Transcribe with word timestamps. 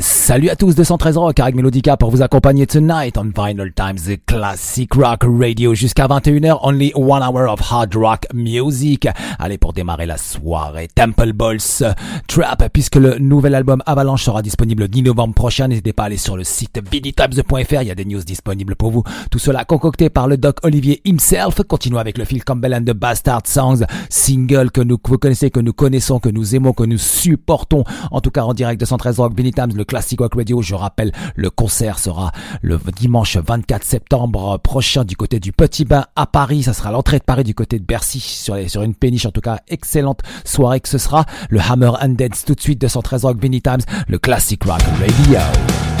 Salut 0.00 0.48
à 0.48 0.56
tous, 0.56 0.74
213 0.74 1.16
Rock 1.16 1.40
avec 1.40 1.54
Melodica 1.54 1.96
pour 1.96 2.10
vous 2.10 2.22
accompagner 2.22 2.66
tonight 2.66 3.18
on 3.18 3.30
Vinyl 3.36 3.72
Times 3.74 3.96
the 3.96 4.18
Classic 4.24 4.92
Rock 4.94 5.24
Radio 5.24 5.74
jusqu'à 5.74 6.06
21h, 6.06 6.58
only 6.62 6.92
one 6.94 7.22
hour 7.22 7.50
of 7.50 7.60
hard 7.60 7.94
rock 7.94 8.26
music. 8.32 9.08
Allez, 9.38 9.58
pour 9.58 9.72
démarrer 9.72 10.06
la 10.06 10.16
soirée, 10.16 10.88
Temple 10.94 11.32
Balls 11.32 11.84
Trap, 12.28 12.68
puisque 12.72 12.96
le 12.96 13.18
nouvel 13.18 13.54
album 13.54 13.82
Avalanche 13.84 14.24
sera 14.24 14.40
disponible 14.40 14.84
le 14.84 14.88
10 14.88 15.02
novembre 15.02 15.34
prochain. 15.34 15.68
N'hésitez 15.68 15.92
pas 15.92 16.04
à 16.04 16.06
aller 16.06 16.16
sur 16.16 16.36
le 16.36 16.44
site 16.44 16.80
viditimes.fr, 16.90 17.82
il 17.82 17.88
y 17.88 17.90
a 17.90 17.94
des 17.94 18.04
news 18.04 18.22
disponibles 18.22 18.76
pour 18.76 18.92
vous. 18.92 19.02
Tout 19.30 19.38
cela 19.38 19.64
concocté 19.64 20.08
par 20.08 20.28
le 20.28 20.36
doc 20.36 20.58
Olivier 20.62 21.02
himself. 21.04 21.60
Continuons 21.68 21.98
avec 21.98 22.18
le 22.18 22.24
Phil 22.24 22.44
Campbell 22.44 22.74
and 22.74 22.84
the 22.84 22.94
Bastard 22.94 23.42
Songs, 23.46 23.84
single 24.08 24.70
que 24.70 24.80
nous, 24.80 24.98
vous 25.04 25.18
connaissez, 25.18 25.50
que 25.50 25.60
nous 25.60 25.72
connaissons, 25.72 26.20
que 26.20 26.28
nous 26.28 26.54
aimons, 26.54 26.72
que 26.72 26.84
nous 26.84 26.98
supportons. 26.98 27.84
En 28.10 28.20
tout 28.20 28.30
cas, 28.30 28.44
en 28.44 28.54
direct 28.54 28.80
de 28.80 28.86
113 28.86 29.18
Rock, 29.18 29.34
Vinny 29.36 29.52
Times, 29.52 29.72
le 29.82 29.84
Classic 29.84 30.20
Radio. 30.20 30.62
Je 30.62 30.76
rappelle, 30.76 31.10
le 31.34 31.50
concert 31.50 31.98
sera 31.98 32.30
le 32.60 32.78
dimanche 32.96 33.36
24 33.36 33.82
septembre 33.82 34.58
prochain 34.58 35.04
du 35.04 35.16
côté 35.16 35.40
du 35.40 35.50
Petit 35.50 35.84
Bain 35.84 36.06
à 36.14 36.26
Paris. 36.26 36.62
Ça 36.62 36.72
sera 36.72 36.92
l'entrée 36.92 37.18
de 37.18 37.24
Paris 37.24 37.42
du 37.42 37.54
côté 37.54 37.80
de 37.80 37.84
Bercy 37.84 38.20
sur, 38.20 38.56
sur 38.70 38.82
une 38.82 38.94
péniche. 38.94 39.26
En 39.26 39.32
tout 39.32 39.40
cas, 39.40 39.58
excellente 39.66 40.20
soirée 40.44 40.78
que 40.78 40.88
ce 40.88 40.98
sera. 40.98 41.26
Le 41.50 41.58
Hammer 41.60 41.90
and 42.00 42.10
Dance 42.10 42.44
tout 42.44 42.54
de 42.54 42.60
suite 42.60 42.80
de 42.80 42.86
113 42.86 43.24
Rock 43.24 43.38
Vinny 43.40 43.60
Times, 43.60 43.82
le 44.06 44.18
Classic 44.18 44.62
Rock 44.62 44.82
Radio. 45.00 45.91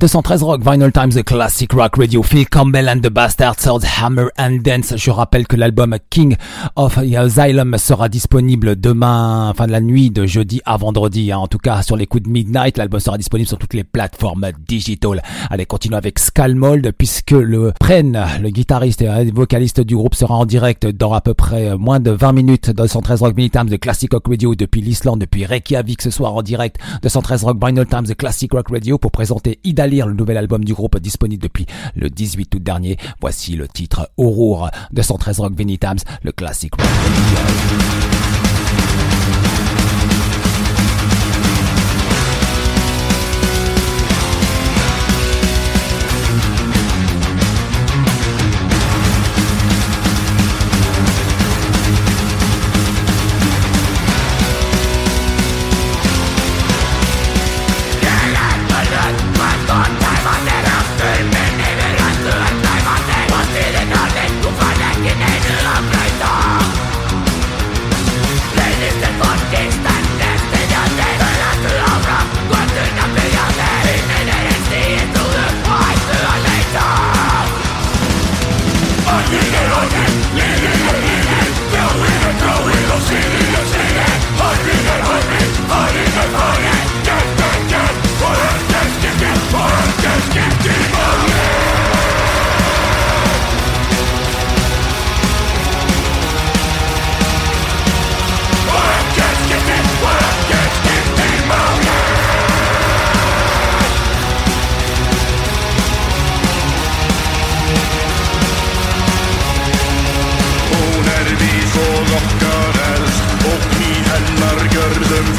213 0.00 0.42
Rock, 0.42 0.62
Vinyl 0.62 0.90
Times, 0.92 1.14
The 1.14 1.22
Classic 1.22 1.70
Rock 1.74 1.98
Radio, 1.98 2.22
Phil 2.22 2.46
Campbell 2.46 2.88
and 2.88 3.02
the 3.02 3.10
Bastard 3.10 3.60
Swords, 3.60 3.84
Hammer 3.84 4.30
and 4.38 4.60
Dance. 4.64 4.96
Je 4.96 5.10
rappelle 5.10 5.46
que 5.46 5.56
l'album 5.56 5.94
King 6.08 6.36
of 6.74 6.96
Asylum 6.96 7.76
sera 7.76 8.08
disponible 8.08 8.80
demain, 8.80 9.52
fin 9.54 9.66
de 9.66 9.72
la 9.72 9.82
nuit, 9.82 10.10
de 10.10 10.24
jeudi 10.24 10.62
à 10.64 10.78
vendredi. 10.78 11.30
Hein. 11.32 11.36
En 11.36 11.48
tout 11.48 11.58
cas, 11.58 11.82
sur 11.82 11.98
les 11.98 12.06
coups 12.06 12.22
de 12.22 12.30
midnight, 12.30 12.78
l'album 12.78 12.98
sera 12.98 13.18
disponible 13.18 13.46
sur 13.46 13.58
toutes 13.58 13.74
les 13.74 13.84
plateformes 13.84 14.46
digitales. 14.66 15.22
Allez, 15.50 15.66
continuons 15.66 15.98
avec 15.98 16.18
Skalmold, 16.18 16.92
puisque 16.96 17.32
le 17.32 17.74
Pren, 17.78 18.24
le 18.40 18.48
guitariste 18.48 19.02
et 19.02 19.30
vocaliste 19.30 19.82
du 19.82 19.96
groupe, 19.96 20.14
sera 20.14 20.34
en 20.34 20.46
direct 20.46 20.86
dans 20.86 21.12
à 21.12 21.20
peu 21.20 21.34
près 21.34 21.76
moins 21.76 22.00
de 22.00 22.10
20 22.10 22.32
minutes 22.32 22.68
de 22.70 22.72
213 22.72 23.20
Rock 23.20 23.36
Vinyl 23.36 23.50
Times, 23.50 23.68
The 23.68 23.78
Classic 23.78 24.10
Rock 24.10 24.28
Radio, 24.28 24.54
depuis 24.54 24.80
l'Islande, 24.80 25.20
depuis 25.20 25.44
Reykjavik 25.44 26.00
ce 26.00 26.10
soir 26.10 26.34
en 26.34 26.40
direct, 26.40 26.78
213 27.02 27.44
Rock 27.44 27.58
Vinyl 27.62 27.84
Times, 27.84 28.04
The 28.04 28.16
Classic 28.16 28.50
Rock 28.50 28.70
Radio, 28.70 28.96
pour 28.96 29.10
présenter 29.10 29.58
Le 29.90 30.12
nouvel 30.12 30.36
album 30.36 30.64
du 30.64 30.72
groupe 30.72 30.96
disponible 30.98 31.42
depuis 31.42 31.66
le 31.96 32.08
18 32.08 32.54
août 32.54 32.62
dernier. 32.62 32.96
Voici 33.20 33.56
le 33.56 33.66
titre 33.66 34.08
Aurore 34.16 34.70
de 34.92 35.02
113 35.02 35.40
Rock 35.40 35.54
Venitams, 35.56 35.98
le 36.22 36.30
classique 36.30 36.76
rock. 36.76 36.86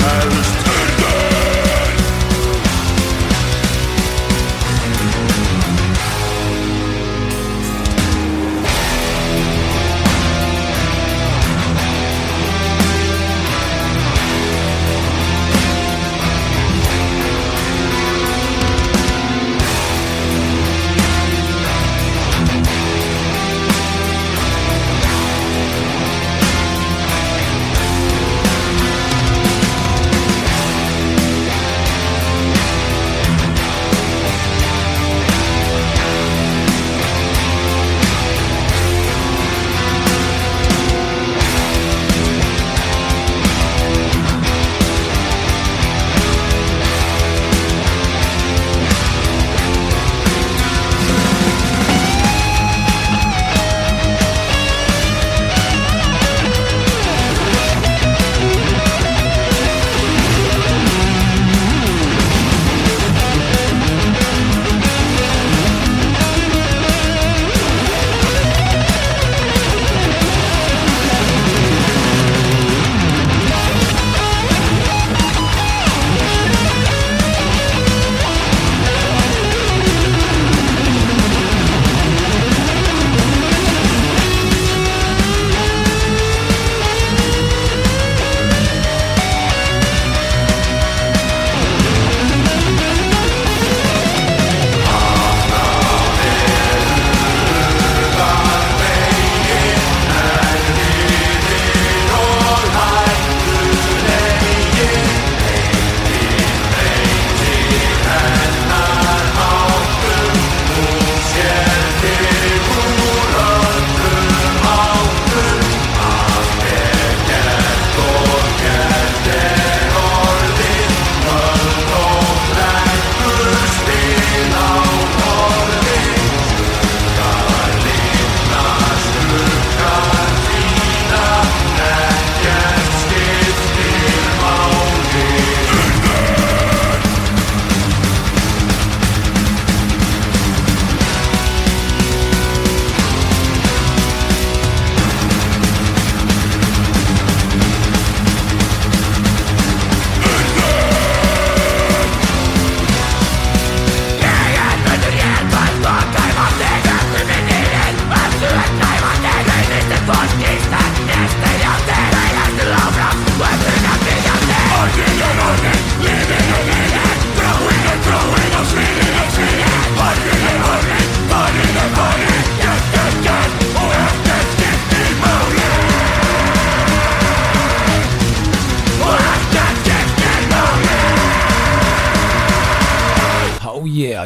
I 0.04 0.41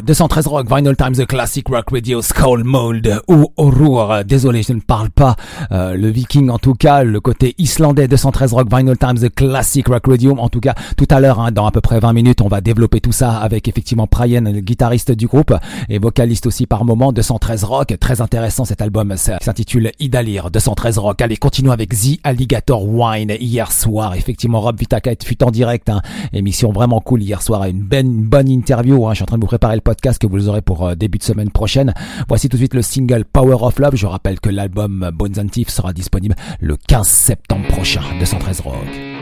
213 0.06 0.46
Rock, 0.46 0.68
Vinyl 0.70 0.96
Times, 0.96 1.14
The 1.14 1.26
Classic 1.26 1.68
Rock 1.68 1.90
Radio, 1.92 2.22
Skull 2.22 2.64
Mold 2.64 3.22
ou 3.28 3.48
Aurore. 3.58 4.24
Désolé, 4.24 4.62
je 4.62 4.74
ne 4.74 4.80
parle 4.80 5.10
pas 5.10 5.36
euh, 5.72 5.96
le 5.96 6.10
viking 6.10 6.52
en 6.52 6.60
tout 6.60 6.76
cas, 6.76 7.04
le 7.04 7.20
côté 7.20 7.56
islandais 7.58 8.08
213 8.08 8.54
Rock, 8.54 8.68
Vinyl 8.72 8.98
Times, 9.00 9.18
The 9.18 9.34
Classic 9.34 9.88
Rock 9.88 10.06
Radio. 10.06 10.36
En 10.38 10.48
tout 10.50 10.60
cas, 10.60 10.76
tout 10.96 11.08
à 11.10 11.20
l'heure, 11.20 11.40
hein, 11.40 11.52
dans 11.52 11.66
à 11.66 11.72
peu 11.72 11.82
près 11.82 12.00
20 12.00 12.14
minutes, 12.14 12.42
on 12.42 12.48
va 12.48 12.62
développer 12.62 13.02
tout 13.02 13.12
ça 13.12 13.38
avec 13.38 13.68
effectivement 13.68 14.08
Brian, 14.10 14.42
le 14.42 14.60
guitariste 14.60 15.12
du 15.12 15.26
groupe 15.26 15.56
et 15.90 15.98
vocaliste 15.98 16.46
aussi 16.46 16.68
par 16.68 16.86
moment. 16.86 17.12
213 17.12 17.64
Rock, 17.64 17.96
très 18.00 18.22
intéressant 18.22 18.64
cet 18.64 18.84
album, 18.84 19.16
s'intitule 19.18 19.92
Idalir. 20.00 20.52
213 20.52 21.00
Rock. 21.00 21.20
Allez, 21.24 21.38
continuons 21.38 21.72
avec 21.72 21.90
The 21.90 22.20
Alligator 22.24 22.88
Wine 22.88 23.34
hier 23.40 23.72
soir. 23.72 24.14
Effectivement, 24.14 24.62
Rob 24.62 24.78
Vitaka 24.78 25.14
fut 25.26 25.44
en 25.44 25.50
direct, 25.50 25.90
hein, 25.90 26.04
émission 26.32 26.72
vraiment 26.72 27.02
cool 27.02 27.24
hier 27.24 27.42
soir, 27.42 27.64
une, 27.64 27.82
ben, 27.82 28.06
une 28.06 28.22
bonne 28.22 28.50
interview. 28.50 29.08
Hein. 29.08 29.14
Je 29.14 29.16
suis 29.16 29.24
en 29.24 29.26
train 29.26 29.38
de 29.38 29.42
vous 29.42 29.48
préparer 29.48 29.74
le 29.74 29.82
podcast 29.82 29.95
que 30.02 30.28
vous 30.28 30.48
aurez 30.48 30.62
pour 30.62 30.88
euh, 30.88 30.96
début 30.96 31.18
de 31.18 31.24
semaine 31.24 31.52
prochaine. 31.52 31.94
Voici 32.28 32.50
tout 32.50 32.58
de 32.58 32.62
suite 32.62 32.74
le 32.74 32.82
single 32.82 33.26
Power 33.26 33.58
of 33.62 33.80
Love. 33.80 33.96
Je 33.96 34.06
rappelle 34.06 34.40
que 34.40 34.50
l'album 34.50 35.10
Bones 35.14 35.40
and 35.40 35.48
Thieves 35.48 35.70
sera 35.70 35.94
disponible 35.94 36.36
le 36.60 36.78
15 36.78 37.08
septembre 37.08 37.68
prochain. 37.68 38.02
213 38.20 38.62
Rock. 38.62 39.15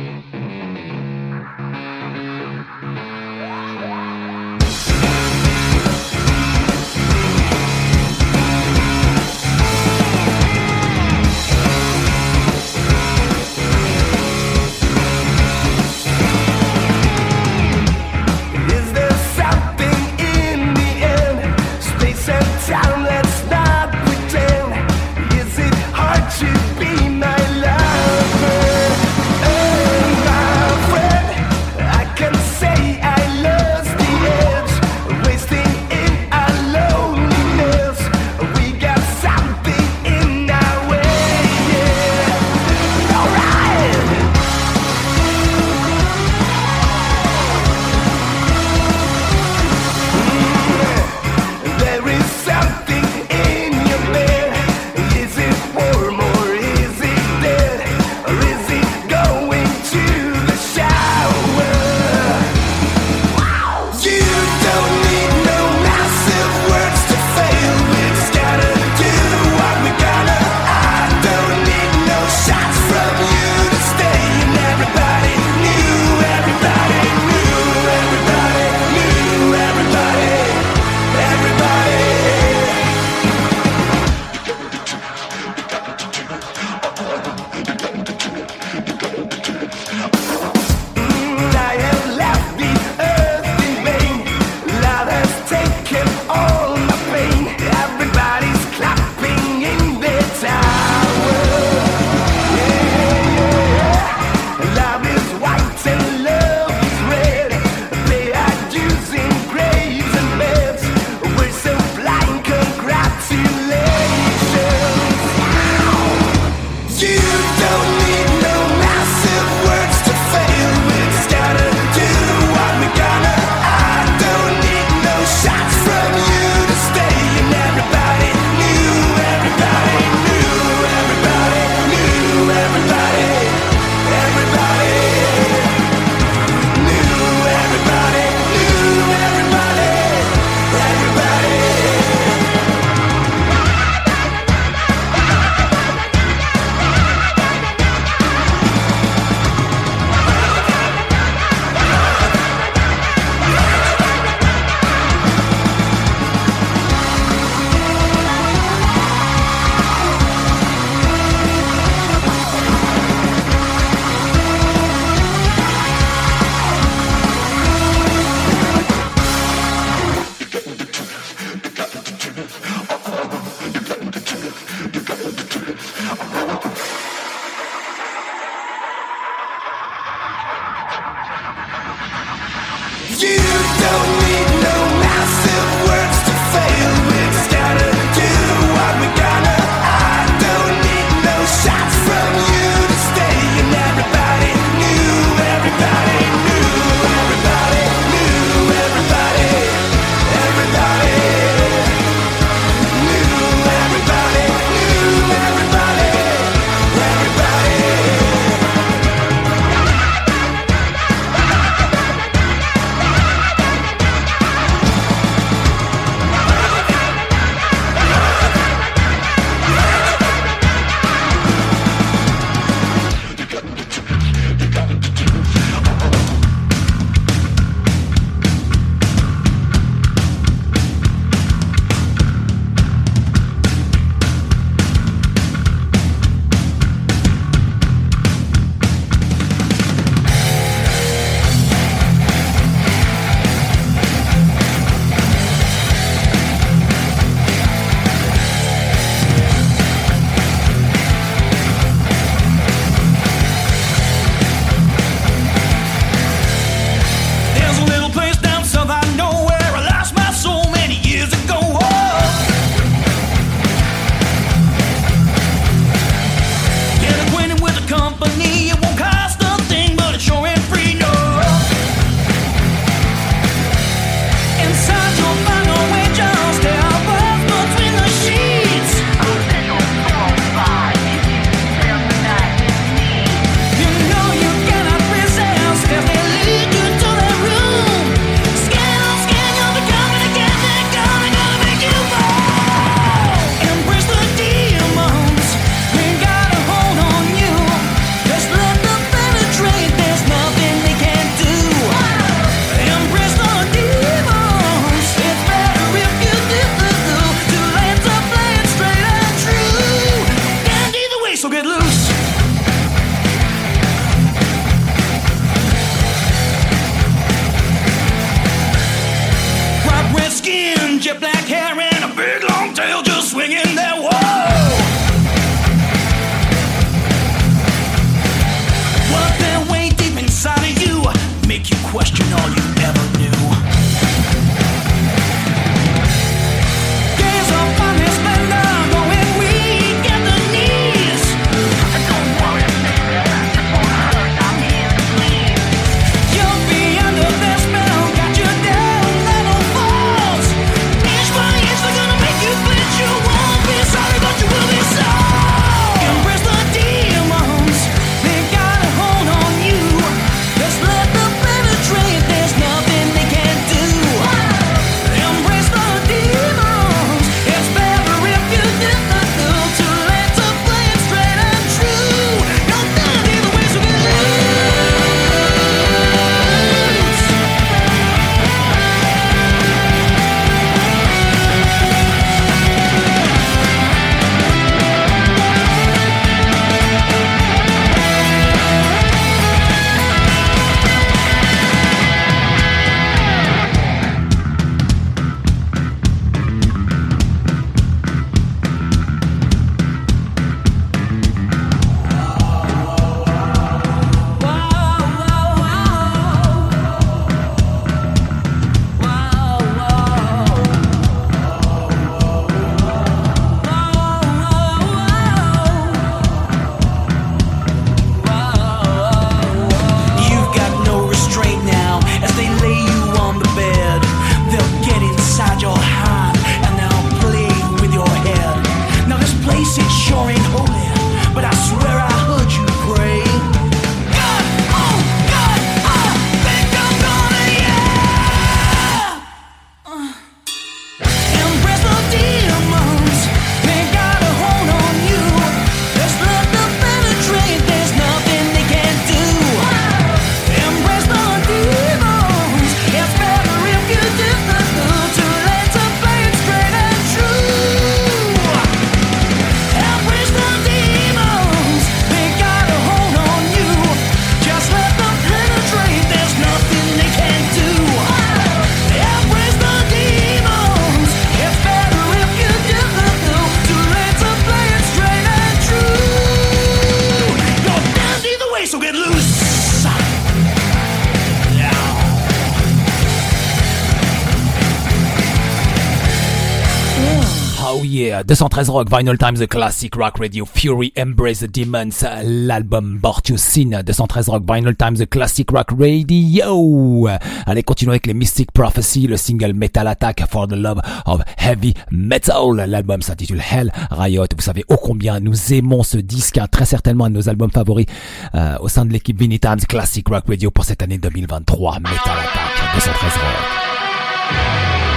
213 488.33 488.69
Rock, 488.69 488.89
Vinyl 488.89 489.15
Times, 489.15 489.39
The 489.39 489.45
Classic 489.45 489.95
Rock 489.95 490.17
Radio, 490.17 490.43
Fury, 490.43 490.91
Embrace 490.95 491.41
the 491.41 491.47
Demons, 491.47 492.03
l'album 492.23 492.99
Sin 493.35 493.83
213 493.85 494.27
Rock, 494.27 494.43
Vinyl 494.47 494.75
Times, 494.75 494.97
The 494.97 495.05
Classic 495.05 495.47
Rock 495.51 495.69
Radio. 495.77 497.07
Allez, 497.45 497.61
continuons 497.61 497.91
avec 497.91 498.07
les 498.07 498.15
Mystic 498.15 498.51
Prophecy, 498.51 499.05
le 499.05 499.17
single 499.17 499.53
Metal 499.53 499.87
Attack 499.87 500.23
for 500.31 500.47
the 500.47 500.53
Love 500.53 500.81
of 501.05 501.21
Heavy 501.37 501.75
Metal. 501.91 502.55
L'album 502.67 503.03
s'intitule 503.03 503.39
Hell 503.39 503.71
Riot. 503.91 504.25
Vous 504.35 504.41
savez 504.41 504.65
ô 504.67 504.77
combien 504.77 505.19
nous 505.19 505.53
aimons 505.53 505.83
ce 505.83 505.97
disque, 505.99 506.39
hein, 506.39 506.47
très 506.49 506.65
certainement 506.65 507.05
un 507.05 507.11
de 507.11 507.15
nos 507.17 507.29
albums 507.29 507.51
favoris 507.51 507.85
euh, 508.33 508.57
au 508.61 508.67
sein 508.67 508.83
de 508.85 508.93
l'équipe 508.93 509.19
Vinyl 509.19 509.39
Times 509.39 509.59
Classic 509.69 510.07
Rock 510.07 510.23
Radio 510.27 510.49
pour 510.49 510.65
cette 510.65 510.81
année 510.81 510.97
2023. 510.97 511.81
Metal 511.81 511.93
Attack, 511.97 512.73
213 512.73 513.11
Rock. 513.13 514.92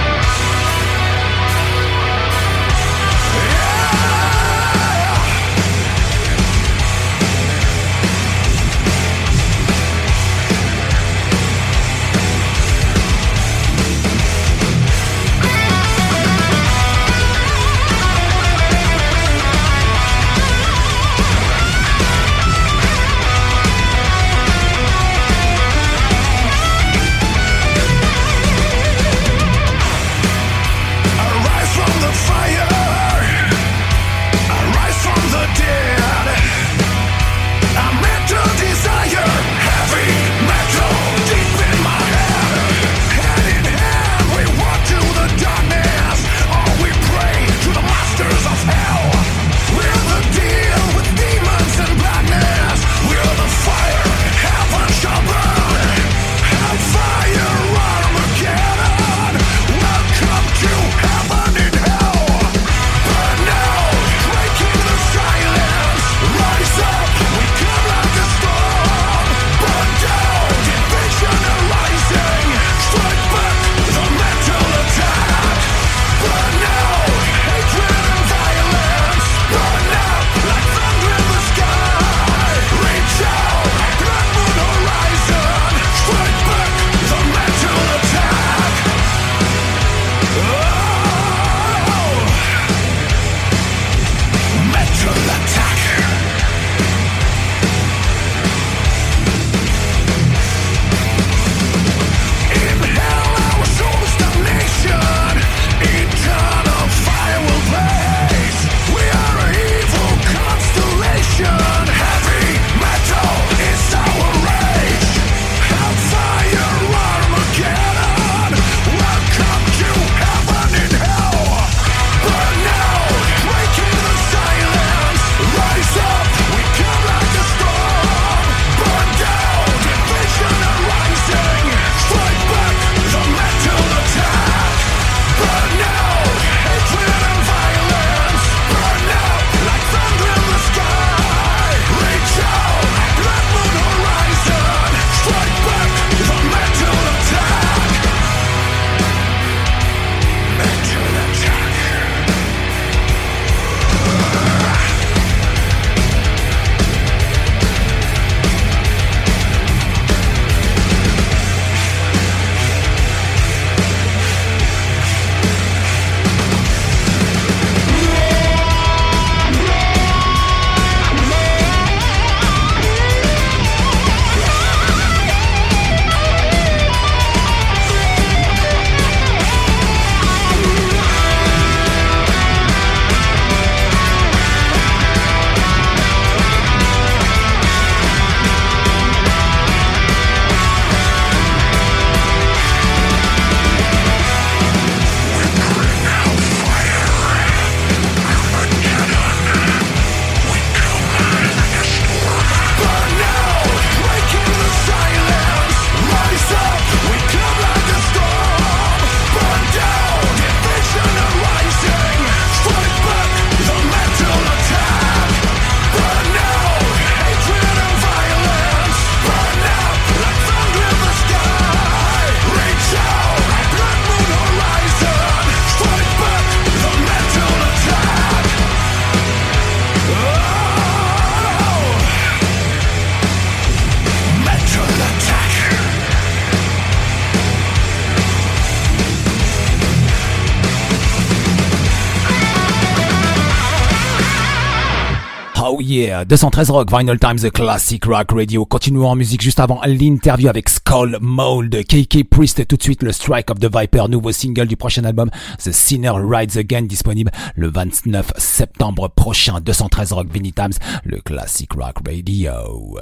Yeah, 246.17 246.25
213 246.25 246.69
Rock, 246.69 246.89
Vinyl 246.89 247.19
Times, 247.19 247.41
The 247.41 247.51
Classic 247.51 248.03
Rock 248.05 248.31
Radio. 248.31 248.65
Continuons 248.65 249.09
en 249.09 249.15
musique 249.15 249.41
juste 249.41 249.59
avant 249.59 249.81
l'interview 249.85 250.49
avec 250.49 250.69
Skull 250.69 251.17
Mold, 251.21 251.83
KK 251.85 252.23
Priest, 252.29 252.67
tout 252.67 252.77
de 252.77 252.83
suite 252.83 253.03
le 253.03 253.11
Strike 253.11 253.49
of 253.51 253.59
the 253.59 253.69
Viper, 253.71 254.07
nouveau 254.09 254.31
single 254.31 254.67
du 254.67 254.77
prochain 254.77 255.03
album, 255.03 255.29
The 255.63 255.71
Sinner 255.71 256.13
Rides 256.15 256.57
Again, 256.57 256.83
disponible 256.83 257.31
le 257.55 257.69
29 257.69 258.33
septembre 258.37 259.09
prochain. 259.09 259.59
213 259.59 260.13
Rock, 260.13 260.27
Vinyl 260.31 260.53
Times, 260.53 260.73
le 261.03 261.19
Classic 261.21 261.71
Rock 261.73 261.97
Radio. 262.05 262.97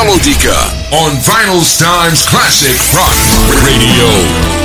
Melodica 0.00 0.56
on 0.92 1.12
Vinyl 1.20 1.60
Times 1.78 2.26
Classic 2.26 2.74
Rock 2.94 3.12
Radio. 3.66 4.59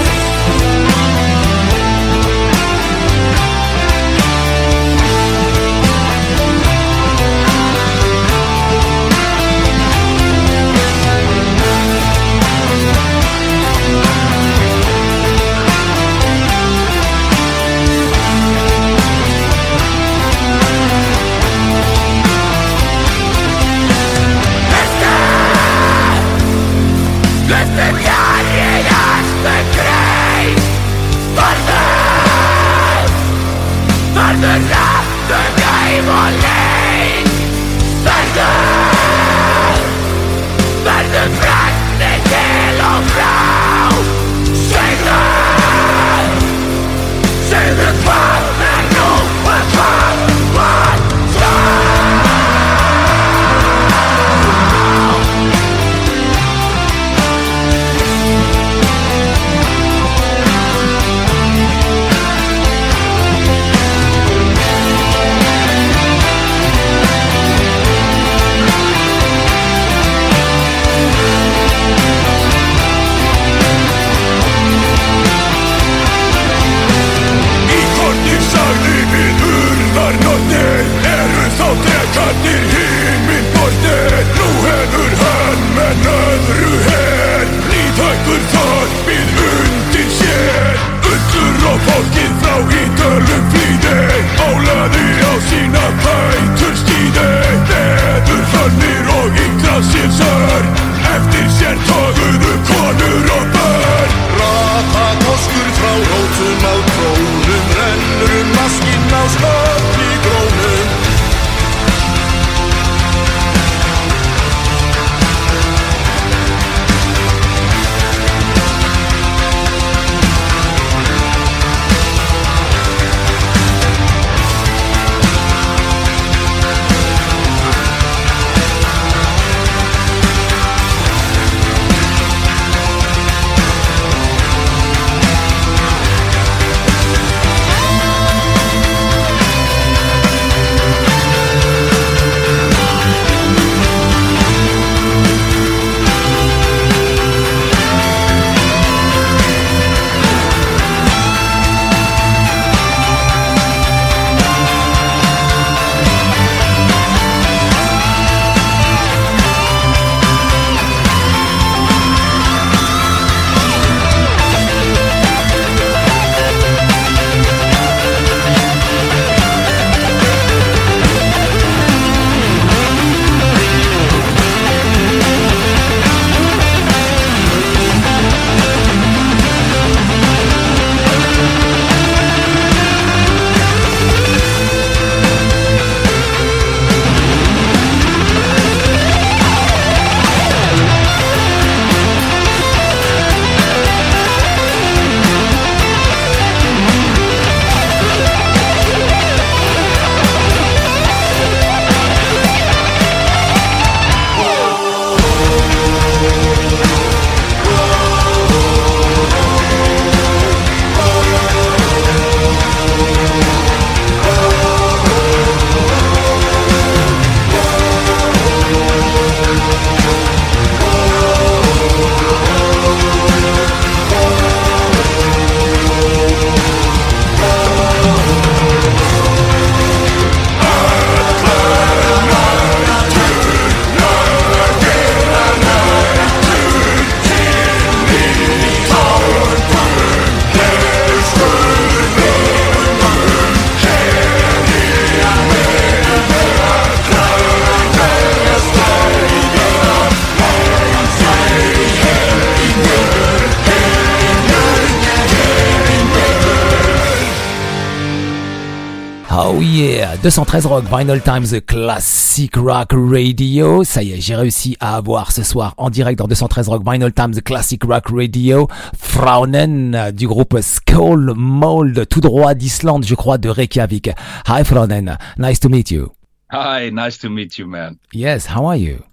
213 260.26 260.66
Rock, 260.66 260.86
Vinyl 260.86 261.22
Times 261.22 261.62
Classic 261.68 262.56
Rock 262.56 262.94
Radio. 262.94 263.84
Ça 263.84 264.02
y 264.02 264.14
est, 264.14 264.22
j'ai 264.22 264.34
réussi 264.34 264.76
à 264.80 264.96
avoir 264.96 265.32
ce 265.32 265.44
soir 265.44 265.76
en 265.78 265.92
direct 265.92 266.18
dans 266.18 266.28
213 266.28 266.68
Rock, 266.68 266.82
Vinyl 266.84 267.14
Times 267.14 267.36
Classic 267.44 267.84
Rock 267.84 268.06
Radio, 268.12 268.68
Fraunen 268.98 270.10
du 270.12 270.28
groupe 270.28 270.58
Skull 270.62 271.34
Mold, 271.36 272.08
tout 272.10 272.22
droit 272.22 272.56
d'Islande, 272.56 273.06
je 273.06 273.14
crois, 273.14 273.38
de 273.38 273.50
Reykjavik. 273.50 274.10
Hi 274.48 274.64
Fraunen, 274.64 275.16
nice 275.38 275.60
to 275.60 275.70
meet 275.70 275.92
you. 275.92 276.08
Hi, 276.52 276.90
nice 276.92 277.20
to 277.20 277.30
meet 277.30 277.60
you, 277.60 277.68
man. 277.68 278.00
Yes, 278.12 278.48
how 278.48 278.66
are 278.66 278.78
you? 278.78 279.04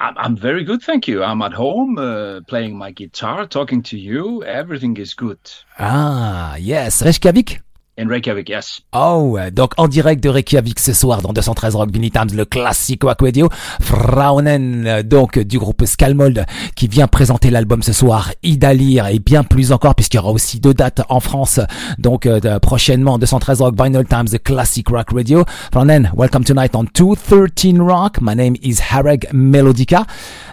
I'm, 0.00 0.16
I'm 0.18 0.36
very 0.36 0.64
good, 0.64 0.82
thank 0.82 1.08
you. 1.08 1.22
I'm 1.22 1.40
at 1.40 1.54
home 1.54 1.96
uh, 1.96 2.42
playing 2.46 2.76
my 2.76 2.90
guitar, 2.90 3.46
talking 3.46 3.82
to 3.84 3.96
you. 3.96 4.44
Everything 4.44 4.98
is 4.98 5.14
good. 5.14 5.38
Ah, 5.78 6.56
yes, 6.56 7.00
Reykjavik? 7.02 7.62
In 8.00 8.06
Reykjavik, 8.06 8.48
yes. 8.48 8.80
Oh, 8.92 9.36
donc 9.52 9.72
en 9.76 9.88
direct 9.88 10.22
de 10.22 10.28
Reykjavik 10.28 10.78
ce 10.78 10.92
soir 10.92 11.20
dans 11.20 11.32
213 11.32 11.74
Rock 11.74 11.90
Vinny 11.90 12.12
Times, 12.12 12.28
le 12.32 12.44
classique 12.44 13.02
Rock 13.02 13.22
Radio. 13.22 13.48
Fraunen, 13.80 15.02
donc 15.02 15.36
du 15.40 15.58
groupe 15.58 15.84
Skalmold, 15.84 16.46
qui 16.76 16.86
vient 16.86 17.08
présenter 17.08 17.50
l'album 17.50 17.82
ce 17.82 17.92
soir. 17.92 18.30
Idalir 18.44 19.08
et 19.08 19.18
bien 19.18 19.42
plus 19.42 19.72
encore, 19.72 19.96
puisqu'il 19.96 20.18
y 20.18 20.20
aura 20.20 20.30
aussi 20.30 20.60
deux 20.60 20.74
dates 20.74 21.02
en 21.08 21.18
France. 21.18 21.58
Donc 21.98 22.26
euh, 22.26 22.60
prochainement, 22.60 23.18
213 23.18 23.62
Rock 23.62 23.74
Vinyl 23.76 24.04
Times, 24.04 24.26
the 24.26 24.40
classic 24.40 24.88
Rock 24.90 25.08
Radio. 25.12 25.44
Fraunen, 25.72 26.08
welcome 26.16 26.44
tonight 26.44 26.76
on 26.76 26.84
213 26.84 27.80
Rock. 27.80 28.20
My 28.20 28.36
name 28.36 28.54
is 28.62 28.76
Hareg 28.92 29.26
Melodica. 29.32 30.06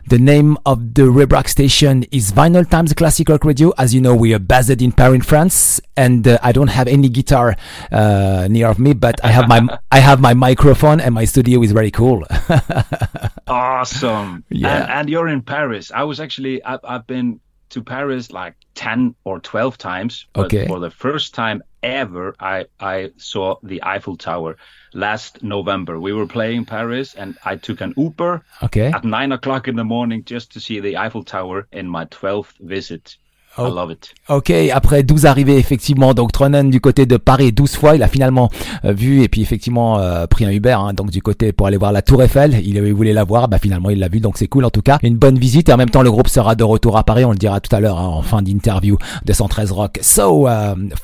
The 0.08 0.20
name 0.20 0.58
of 0.66 0.94
the 0.94 1.04
Rebrock 1.04 1.48
station 1.48 2.06
is 2.12 2.32
Vinyl 2.32 2.68
Times 2.68 2.94
Classic 2.94 3.28
Rock 3.28 3.44
Radio. 3.44 3.72
As 3.78 3.94
you 3.94 4.02
know, 4.02 4.16
we 4.16 4.34
are 4.34 4.40
based 4.40 4.82
in 4.82 4.92
Paris, 4.92 5.26
France, 5.26 5.82
and 5.98 6.28
uh, 6.28 6.38
I 6.44 6.52
don't 6.52 6.68
have 6.68 6.88
any 6.88 7.10
guitar 7.10 7.35
uh, 7.36 8.48
near 8.50 8.68
of 8.68 8.80
me, 8.80 8.94
but 8.94 9.16
I 9.24 9.28
have 9.28 9.48
my 9.48 9.60
I 9.92 10.00
have 10.00 10.20
my 10.22 10.34
microphone, 10.34 11.00
and 11.00 11.14
my 11.14 11.26
studio 11.26 11.62
is 11.62 11.72
very 11.72 11.92
cool. 11.92 12.24
awesome. 13.48 14.44
Yeah. 14.50 14.76
And, 14.76 14.92
and, 14.92 15.10
you're 15.10 15.28
in 15.28 15.42
Paris. 15.42 15.92
I 15.94 16.04
was 16.04 16.20
actually 16.20 16.64
I've, 16.64 16.80
I've 16.84 17.08
been 17.08 17.40
to 17.70 17.84
Paris 17.84 18.32
like 18.32 18.56
10 18.76 19.16
or 19.24 19.40
12 19.40 19.78
times. 19.78 20.28
But 20.34 20.46
Okay. 20.46 20.68
For 20.68 20.80
the 20.80 20.92
first 20.92 21.34
time 21.34 21.62
ever, 21.84 22.36
I, 22.40 22.66
I 22.80 23.12
saw 23.18 23.58
the 23.64 23.84
Eiffel 23.84 24.18
Tower 24.18 24.58
last 24.94 25.44
November. 25.44 26.00
We 26.00 26.14
were 26.14 26.28
playing 26.28 26.66
Paris 26.66 27.16
and 27.16 27.38
I 27.44 27.56
took 27.58 27.82
an 27.82 27.94
Uber 27.98 28.44
Okay. 28.64 28.88
at 28.92 29.04
nine 29.04 29.32
o'clock 29.32 29.68
in 29.68 29.76
the 29.76 29.84
morning 29.84 30.24
just 30.24 30.54
to 30.54 30.60
see 30.60 30.80
the 30.80 30.98
Eiffel 30.98 31.24
Tower 31.24 31.68
in 31.72 31.88
my 31.88 32.06
12th 32.06 32.54
visit. 32.60 33.18
I 33.58 33.62
Oh. 33.62 33.74
love 33.74 33.92
it. 33.92 34.10
Ok, 34.30 34.52
après 34.74 35.04
12 35.04 35.26
arrivées 35.26 35.58
effectivement, 35.58 36.14
donc 36.14 36.32
Tronen 36.32 36.70
du 36.70 36.82
côté 36.82 37.06
de 37.06 37.18
Paris 37.18 37.52
12 37.52 37.76
fois, 37.76 37.96
il 37.96 38.04
a 38.04 38.08
finalement 38.08 38.50
euh, 38.84 38.92
vu 38.92 39.22
et 39.24 39.30
puis 39.30 39.42
effectivement 39.42 40.00
euh, 40.00 40.28
pris 40.28 40.46
un 40.46 40.52
Uber, 40.52 40.72
hein, 40.78 40.94
donc 40.94 41.10
du 41.12 41.22
côté 41.22 41.52
pour 41.54 41.68
aller 41.68 41.78
voir 41.78 41.92
la 41.92 42.02
Tour 42.02 42.24
Eiffel, 42.24 42.60
il, 42.66 42.76
il 42.76 42.94
voulait 42.94 43.14
la 43.14 43.24
voir, 43.24 43.48
bah 43.48 43.58
finalement 43.60 43.90
il 43.90 44.00
l'a 44.00 44.08
vu, 44.10 44.20
donc 44.20 44.38
c'est 44.38 44.48
cool 44.48 44.66
en 44.66 44.70
tout 44.70 44.82
cas, 44.82 44.98
une 45.04 45.16
bonne 45.18 45.38
visite 45.40 45.70
et 45.70 45.74
en 45.74 45.78
même 45.78 45.90
temps 45.90 46.02
le 46.02 46.12
groupe 46.12 46.28
sera 46.28 46.56
de 46.56 46.64
retour 46.64 46.98
à 46.98 47.04
Paris, 47.04 47.24
on 47.24 47.32
le 47.32 47.38
dira 47.38 47.60
tout 47.60 47.74
à 47.74 47.80
l'heure 47.80 47.98
hein, 48.00 48.08
en 48.08 48.22
fin 48.22 48.42
d'interview 48.42 48.98
de 49.24 49.34
113 49.34 49.72
Rock. 49.72 50.00
So, 50.02 50.48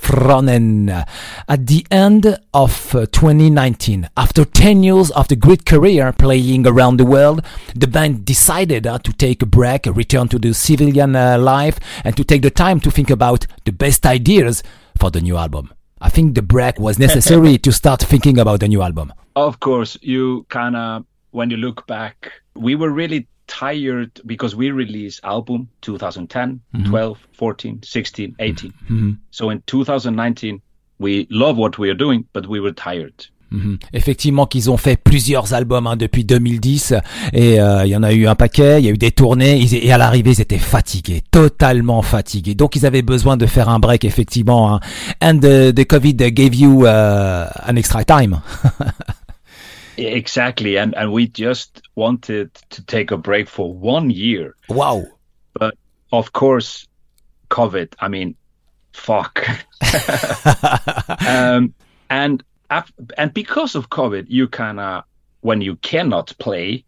Fronen, 0.02 1.06
at 1.48 1.58
the 1.66 1.84
end 1.92 2.38
of 2.54 2.96
uh, 2.96 3.06
2019, 3.06 4.10
after 4.18 4.44
10 4.46 4.84
years 4.84 5.12
of 5.12 5.28
the 5.30 5.36
great 5.36 5.64
career 5.66 6.12
playing 6.12 6.68
around 6.68 6.98
the 6.98 7.06
world, 7.06 7.42
the 7.76 7.88
band 7.88 8.26
decided 8.26 8.86
uh, 8.88 8.98
to 9.00 9.12
take 9.14 9.42
a 9.42 9.46
break, 9.46 9.86
return 9.86 10.28
to 10.28 10.38
the 10.40 10.54
civilian 10.54 11.16
uh, 11.16 11.38
life, 11.38 11.80
and 12.04 12.16
to 12.18 12.24
take 12.24 12.41
the 12.42 12.52
time 12.52 12.80
to 12.82 12.92
think 12.92 13.10
about 13.10 13.48
the 13.66 13.72
best 13.72 14.06
ideas 14.06 14.64
for 15.00 15.12
the 15.12 15.22
new 15.22 15.38
album. 15.38 15.74
I 16.02 16.10
think 16.10 16.36
the 16.36 16.42
break 16.42 16.80
was 16.80 16.98
necessary 16.98 17.58
to 17.66 17.72
start 17.72 18.02
thinking 18.02 18.40
about 18.40 18.60
the 18.60 18.68
new 18.68 18.82
album. 18.82 19.14
Of 19.36 19.60
course, 19.60 19.98
you 20.02 20.46
kind 20.50 20.76
of, 20.76 21.06
when 21.32 21.50
you 21.50 21.58
look 21.58 21.86
back, 21.88 22.32
we 22.56 22.76
were 22.76 22.90
really 22.90 23.28
tired 23.48 24.20
because 24.26 24.56
we 24.56 24.72
released 24.72 25.20
album 25.24 25.70
2010, 25.82 26.62
mm-hmm. 26.74 26.90
12, 26.90 27.28
14, 27.34 27.84
16, 27.84 28.36
18. 28.40 28.72
Mm-hmm. 28.72 29.12
So 29.32 29.50
in 29.50 29.62
2019, 29.68 30.62
we 31.00 31.28
love 31.30 31.58
what 31.58 31.78
we 31.78 31.90
are 31.90 31.96
doing, 31.96 32.28
but 32.34 32.48
we 32.48 32.60
were 32.60 32.72
tired. 32.72 33.28
Mhm. 33.52 33.78
Effectivement 33.92 34.46
qu'ils 34.46 34.72
ont 34.72 34.78
fait 34.78 34.96
plusieurs 34.96 35.54
albums 35.54 35.86
hein, 35.86 35.98
depuis 35.98 36.24
2010 36.24 36.94
et 37.34 37.60
euh, 37.60 37.86
il 37.86 37.90
y 37.90 37.96
en 37.98 38.04
a 38.04 38.14
eu 38.14 38.26
un 38.28 38.36
paquet, 38.36 38.80
il 38.82 38.86
y 38.86 38.88
a 38.88 38.92
eu 38.92 38.98
des 38.98 39.12
tournées 39.12 39.58
ils- 39.58 39.76
et 39.76 39.92
à 39.92 39.98
l'arrivée 39.98 40.32
ils 40.32 40.40
étaient 40.42 40.58
fatigués, 40.58 41.22
totalement 41.32 42.02
fatigués. 42.02 42.56
Donc 42.56 42.78
ils 42.78 42.86
avaient 42.86 43.02
besoin 43.02 43.36
de 43.36 43.46
faire 43.46 43.68
un 43.68 43.80
break 43.80 44.06
effectivement. 44.06 44.74
hein. 44.76 44.80
And 45.22 45.40
the, 45.40 45.74
the 45.76 45.86
COVID 45.86 46.32
gave 46.34 46.56
you 46.56 46.86
uh, 46.86 47.48
an 47.68 47.76
extra 47.76 48.06
time. 48.06 48.40
Exactly. 49.98 50.78
And, 50.78 50.94
and 50.96 51.12
we 51.12 51.28
just 51.28 51.82
wanted 51.96 52.50
to 52.70 52.82
take 52.86 53.12
a 53.12 53.18
break 53.18 53.48
for 53.48 53.72
one 53.74 54.10
year. 54.10 54.56
Wow. 54.70 55.04
But 55.54 55.76
of 56.12 56.32
course, 56.34 56.88
COVID, 57.50 57.90
I 58.00 58.08
mean, 58.08 58.36
fuck. 58.94 59.46
um, 61.28 61.74
and 62.10 62.42
and 63.18 63.34
because 63.34 63.76
of 63.76 63.90
COVID, 63.90 64.26
you 64.30 64.48
kind 64.48 64.80
of 64.80 65.04
when 65.42 65.62
you 65.62 65.76
cannot 65.78 66.34
play, 66.38 66.84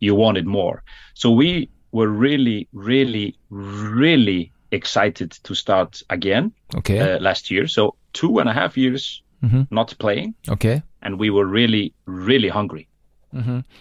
you 0.00 0.14
wanted 0.14 0.46
more. 0.46 0.82
So 1.14 1.30
we 1.30 1.68
were 1.92 2.08
really, 2.08 2.68
really, 2.72 3.36
really 3.50 4.52
excited 4.70 5.30
to 5.42 5.54
start 5.54 6.02
again 6.08 6.52
Ok, 6.76 6.98
uh, 6.98 7.18
last 7.20 7.50
year. 7.50 7.68
So 7.68 7.94
two 8.12 8.38
and 8.40 8.48
a 8.48 8.52
half 8.52 8.76
years 8.76 9.22
Mhm. 9.42 9.66
not 9.70 9.94
playing, 9.98 10.34
ok. 10.48 10.82
and 11.02 11.18
we 11.18 11.30
were 11.30 11.46
really, 11.46 11.92
really 12.06 12.48
hungry. 12.48 12.86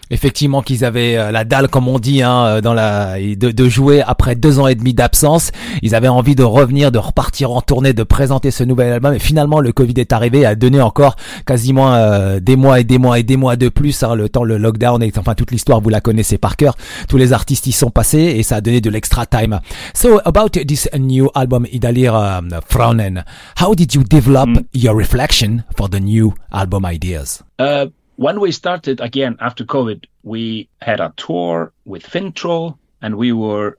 Effectivement 0.09 0.61
qu'ils 0.61 0.85
avaient 0.85 1.17
euh, 1.17 1.31
la 1.31 1.43
dalle 1.43 1.67
comme 1.67 1.87
on 1.87 1.99
dit 1.99 2.21
hein, 2.21 2.45
euh, 2.45 2.61
dans 2.61 2.73
la 2.73 3.19
de, 3.19 3.51
de 3.51 3.69
jouer 3.69 4.01
après 4.01 4.35
deux 4.35 4.59
ans 4.59 4.67
et 4.67 4.75
demi 4.75 4.93
d'absence. 4.93 5.51
Ils 5.81 5.93
avaient 5.95 6.07
envie 6.07 6.35
de 6.35 6.43
revenir, 6.43 6.91
de 6.91 6.97
repartir 6.97 7.51
en 7.51 7.61
tournée, 7.61 7.93
de 7.93 8.03
présenter 8.03 8.51
ce 8.51 8.63
nouvel 8.63 8.93
album. 8.93 9.13
Et 9.13 9.19
finalement 9.19 9.59
le 9.59 9.71
Covid 9.71 9.93
est 9.97 10.13
arrivé, 10.13 10.39
et 10.39 10.45
a 10.45 10.55
donné 10.55 10.81
encore 10.81 11.15
quasiment 11.45 11.93
euh, 11.93 12.39
des 12.39 12.55
mois 12.55 12.79
et 12.79 12.83
des 12.83 12.97
mois 12.97 13.19
et 13.19 13.23
des 13.23 13.37
mois 13.37 13.55
de 13.55 13.69
plus. 13.69 14.03
hein, 14.03 14.15
le 14.15 14.29
temps 14.29 14.43
le 14.43 14.57
lockdown 14.57 15.03
et 15.03 15.11
enfin 15.17 15.35
toute 15.35 15.51
l'histoire 15.51 15.81
vous 15.81 15.89
la 15.89 16.01
connaissez 16.01 16.37
par 16.37 16.55
cœur. 16.55 16.75
Tous 17.07 17.17
les 17.17 17.33
artistes 17.33 17.67
y 17.67 17.71
sont 17.71 17.91
passés 17.91 18.35
et 18.37 18.43
ça 18.43 18.57
a 18.57 18.61
donné 18.61 18.81
de 18.81 18.89
l'extra 18.89 19.25
time. 19.25 19.59
So 19.93 20.19
about 20.25 20.49
this 20.49 20.89
new 20.97 21.29
album 21.35 21.65
Idalir 21.71 22.15
um, 22.15 22.49
Fraunen, 22.67 23.23
how 23.59 23.75
did 23.75 23.93
you 23.93 24.03
develop 24.03 24.49
your 24.73 24.95
reflection 24.95 25.63
for 25.75 25.89
the 25.89 25.99
new 25.99 26.33
album 26.51 26.85
ideas? 26.85 27.43
Uh, 27.59 27.85
when 28.15 28.39
we 28.39 28.51
started 28.51 29.01
again 29.01 29.37
after 29.39 29.65
COVID, 29.65 30.05
we 30.23 30.69
had 30.81 30.99
a 30.99 31.13
tour 31.17 31.73
with 31.85 32.03
Fintroll, 32.03 32.77
and 33.01 33.15
we 33.15 33.31
were 33.31 33.77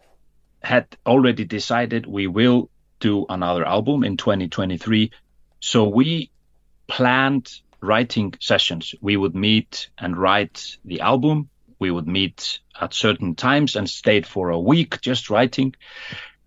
had 0.62 0.86
already 1.06 1.44
decided 1.44 2.06
we 2.06 2.26
will 2.26 2.70
do 3.00 3.26
another 3.28 3.64
album 3.64 4.04
in 4.04 4.16
2023. 4.16 5.10
So 5.60 5.88
we 5.88 6.30
planned 6.86 7.50
writing 7.80 8.34
sessions. 8.40 8.94
We 9.00 9.16
would 9.16 9.34
meet 9.34 9.90
and 9.98 10.16
write 10.16 10.76
the 10.84 11.00
album. 11.00 11.48
We 11.78 11.90
would 11.90 12.06
meet 12.06 12.60
at 12.80 12.94
certain 12.94 13.34
times 13.34 13.74
and 13.74 13.90
stayed 13.90 14.26
for 14.26 14.50
a 14.50 14.58
week 14.58 15.00
just 15.00 15.30
writing. 15.30 15.74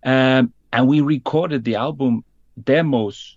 Um, 0.02 0.52
and 0.72 0.88
we 0.88 1.02
recorded 1.02 1.64
the 1.64 1.76
album 1.76 2.24
demos 2.62 3.36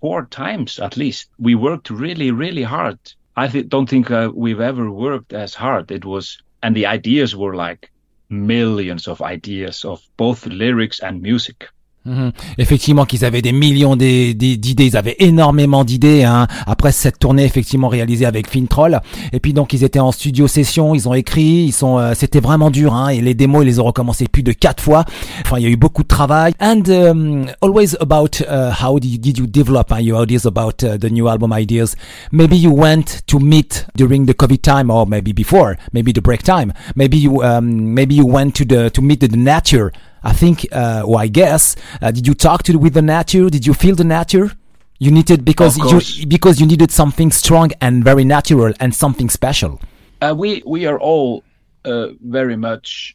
four 0.00 0.24
times 0.26 0.78
at 0.78 0.96
least. 0.96 1.28
We 1.38 1.54
worked 1.54 1.90
really, 1.90 2.30
really 2.30 2.62
hard. 2.62 2.98
I 3.36 3.48
th- 3.48 3.68
don't 3.68 3.88
think 3.88 4.10
uh, 4.10 4.30
we've 4.34 4.60
ever 4.60 4.90
worked 4.90 5.32
as 5.32 5.54
hard. 5.54 5.90
It 5.90 6.04
was, 6.04 6.38
and 6.62 6.74
the 6.74 6.86
ideas 6.86 7.36
were 7.36 7.54
like 7.54 7.90
millions 8.28 9.06
of 9.08 9.22
ideas 9.22 9.84
of 9.84 10.02
both 10.16 10.46
lyrics 10.46 11.00
and 11.00 11.22
music. 11.22 11.68
Mhm. 12.06 12.30
Effectivement, 12.58 13.04
qu'ils 13.04 13.24
avaient 13.24 13.42
des 13.42 13.52
millions 13.52 13.96
d'é- 13.96 14.32
d'é- 14.32 14.56
d'idées, 14.56 14.86
ils 14.86 14.96
avaient 14.96 15.16
énormément 15.18 15.84
d'idées. 15.84 16.22
Hein. 16.22 16.46
Après 16.66 16.92
cette 16.92 17.18
tournée 17.18 17.44
effectivement 17.44 17.88
réalisée 17.88 18.26
avec 18.26 18.48
Fintroll, 18.48 19.00
et 19.32 19.40
puis 19.40 19.52
donc 19.52 19.72
ils 19.72 19.82
étaient 19.82 19.98
en 19.98 20.12
studio 20.12 20.46
session, 20.46 20.94
ils 20.94 21.08
ont 21.08 21.14
écrit, 21.14 21.64
ils 21.66 21.72
sont, 21.72 21.98
euh, 21.98 22.12
c'était 22.14 22.40
vraiment 22.40 22.70
dur. 22.70 22.94
Hein. 22.94 23.08
Et 23.08 23.20
les 23.20 23.34
démos, 23.34 23.64
ils 23.64 23.66
les 23.66 23.80
ont 23.80 23.84
recommencé 23.84 24.28
plus 24.28 24.42
de 24.44 24.52
quatre 24.52 24.82
fois. 24.82 25.04
Enfin, 25.44 25.56
il 25.58 25.64
y 25.64 25.66
a 25.66 25.68
eu 25.68 25.76
beaucoup 25.76 26.02
de 26.04 26.08
travail. 26.08 26.52
And 26.60 26.82
um, 26.88 27.46
always 27.60 27.96
about 28.00 28.40
uh, 28.48 28.70
how 28.80 28.98
did 29.00 29.10
you, 29.12 29.18
did 29.18 29.38
you 29.38 29.46
develop 29.46 29.90
uh, 29.92 30.00
your 30.00 30.22
ideas 30.22 30.46
about 30.46 30.84
uh, 30.84 30.96
the 30.98 31.10
new 31.10 31.28
album 31.28 31.52
ideas? 31.52 31.96
Maybe 32.30 32.56
you 32.56 32.70
went 32.72 33.22
to 33.26 33.40
meet 33.40 33.86
during 33.96 34.26
the 34.26 34.34
COVID 34.34 34.62
time, 34.62 34.90
or 34.90 35.06
maybe 35.06 35.32
before, 35.32 35.76
maybe 35.92 36.12
the 36.12 36.20
break 36.22 36.42
time. 36.44 36.72
Maybe 36.94 37.16
you 37.18 37.42
um, 37.42 37.94
maybe 37.94 38.14
you 38.14 38.26
went 38.26 38.54
to 38.56 38.64
the 38.64 38.90
to 38.90 39.02
meet 39.02 39.20
the 39.20 39.28
nature. 39.36 39.90
I 40.22 40.32
think, 40.32 40.66
uh, 40.72 41.02
or 41.06 41.20
I 41.20 41.28
guess, 41.28 41.76
uh, 42.02 42.10
did 42.10 42.26
you 42.26 42.34
talk 42.34 42.62
to 42.64 42.76
with 42.78 42.94
the 42.94 43.02
nature? 43.02 43.48
Did 43.48 43.66
you 43.66 43.74
feel 43.74 43.94
the 43.94 44.04
nature? 44.04 44.52
You 44.98 45.10
needed 45.10 45.44
because 45.44 45.76
you 45.76 46.26
because 46.26 46.58
you 46.60 46.66
needed 46.66 46.90
something 46.90 47.30
strong 47.30 47.70
and 47.80 48.02
very 48.02 48.24
natural 48.24 48.72
and 48.80 48.94
something 48.94 49.28
special. 49.28 49.80
Uh, 50.22 50.34
we 50.36 50.62
we 50.66 50.86
are 50.86 50.98
all 50.98 51.44
uh, 51.84 52.08
very 52.22 52.56
much 52.56 53.14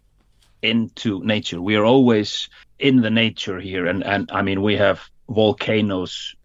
into 0.62 1.24
nature. 1.24 1.60
We 1.60 1.76
are 1.76 1.86
always 1.86 2.50
in 2.78 3.02
the 3.02 3.10
nature 3.10 3.60
here, 3.60 3.88
and 3.88 4.04
and 4.04 4.30
I 4.32 4.44
mean 4.44 4.62
we 4.62 4.78
have 4.78 5.02
volcanoes 5.28 6.36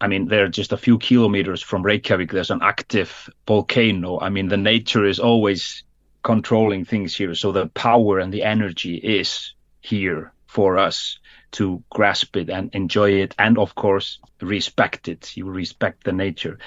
I 0.00 0.08
mean, 0.08 0.28
they're 0.28 0.48
just 0.48 0.72
a 0.72 0.76
few 0.76 0.98
kilometers 0.98 1.62
from 1.62 1.82
Reykjavik. 1.82 2.30
There's 2.30 2.50
an 2.50 2.60
active 2.62 3.30
volcano. 3.46 4.20
I 4.20 4.28
mean, 4.28 4.48
the 4.48 4.56
nature 4.56 5.04
is 5.06 5.18
always 5.18 5.82
controlling 6.22 6.84
things 6.84 7.16
here. 7.16 7.34
So 7.34 7.50
the 7.50 7.68
power 7.68 8.18
and 8.18 8.32
the 8.32 8.42
energy 8.42 8.96
is 8.96 9.54
here 9.86 10.32
for 10.46 10.78
us 10.78 11.18
to 11.52 11.82
grasp 11.90 12.36
it 12.36 12.50
and 12.50 12.74
enjoy 12.74 13.10
it. 13.22 13.34
And 13.38 13.58
of 13.58 13.74
course, 13.74 14.20
respect 14.40 15.08
it. 15.08 15.36
You 15.36 15.46
respect 15.46 16.04
the 16.04 16.12
nature. 16.12 16.58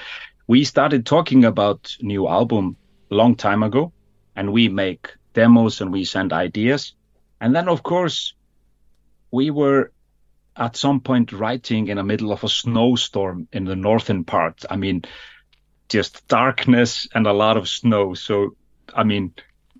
We 0.47 0.63
started 0.63 1.05
talking 1.05 1.45
about 1.45 1.95
new 2.01 2.27
album 2.27 2.77
a 3.11 3.15
long 3.15 3.35
time 3.35 3.63
ago 3.63 3.93
and 4.35 4.53
we 4.53 4.69
make 4.69 5.13
demos 5.33 5.81
and 5.81 5.91
we 5.91 6.05
send 6.05 6.33
ideas. 6.33 6.93
And 7.41 7.55
then, 7.55 7.69
of 7.69 7.83
course, 7.83 8.33
we 9.31 9.51
were 9.51 9.91
at 10.55 10.75
some 10.75 10.99
point 10.99 11.31
writing 11.31 11.87
in 11.87 11.97
the 11.97 12.03
middle 12.03 12.31
of 12.31 12.43
a 12.43 12.49
snowstorm 12.49 13.47
in 13.51 13.65
the 13.65 13.75
northern 13.75 14.23
part. 14.23 14.65
I 14.69 14.75
mean, 14.75 15.03
just 15.87 16.27
darkness 16.27 17.07
and 17.13 17.27
a 17.27 17.33
lot 17.33 17.57
of 17.57 17.67
snow. 17.67 18.13
So, 18.13 18.55
I 18.93 19.03
mean, 19.03 19.33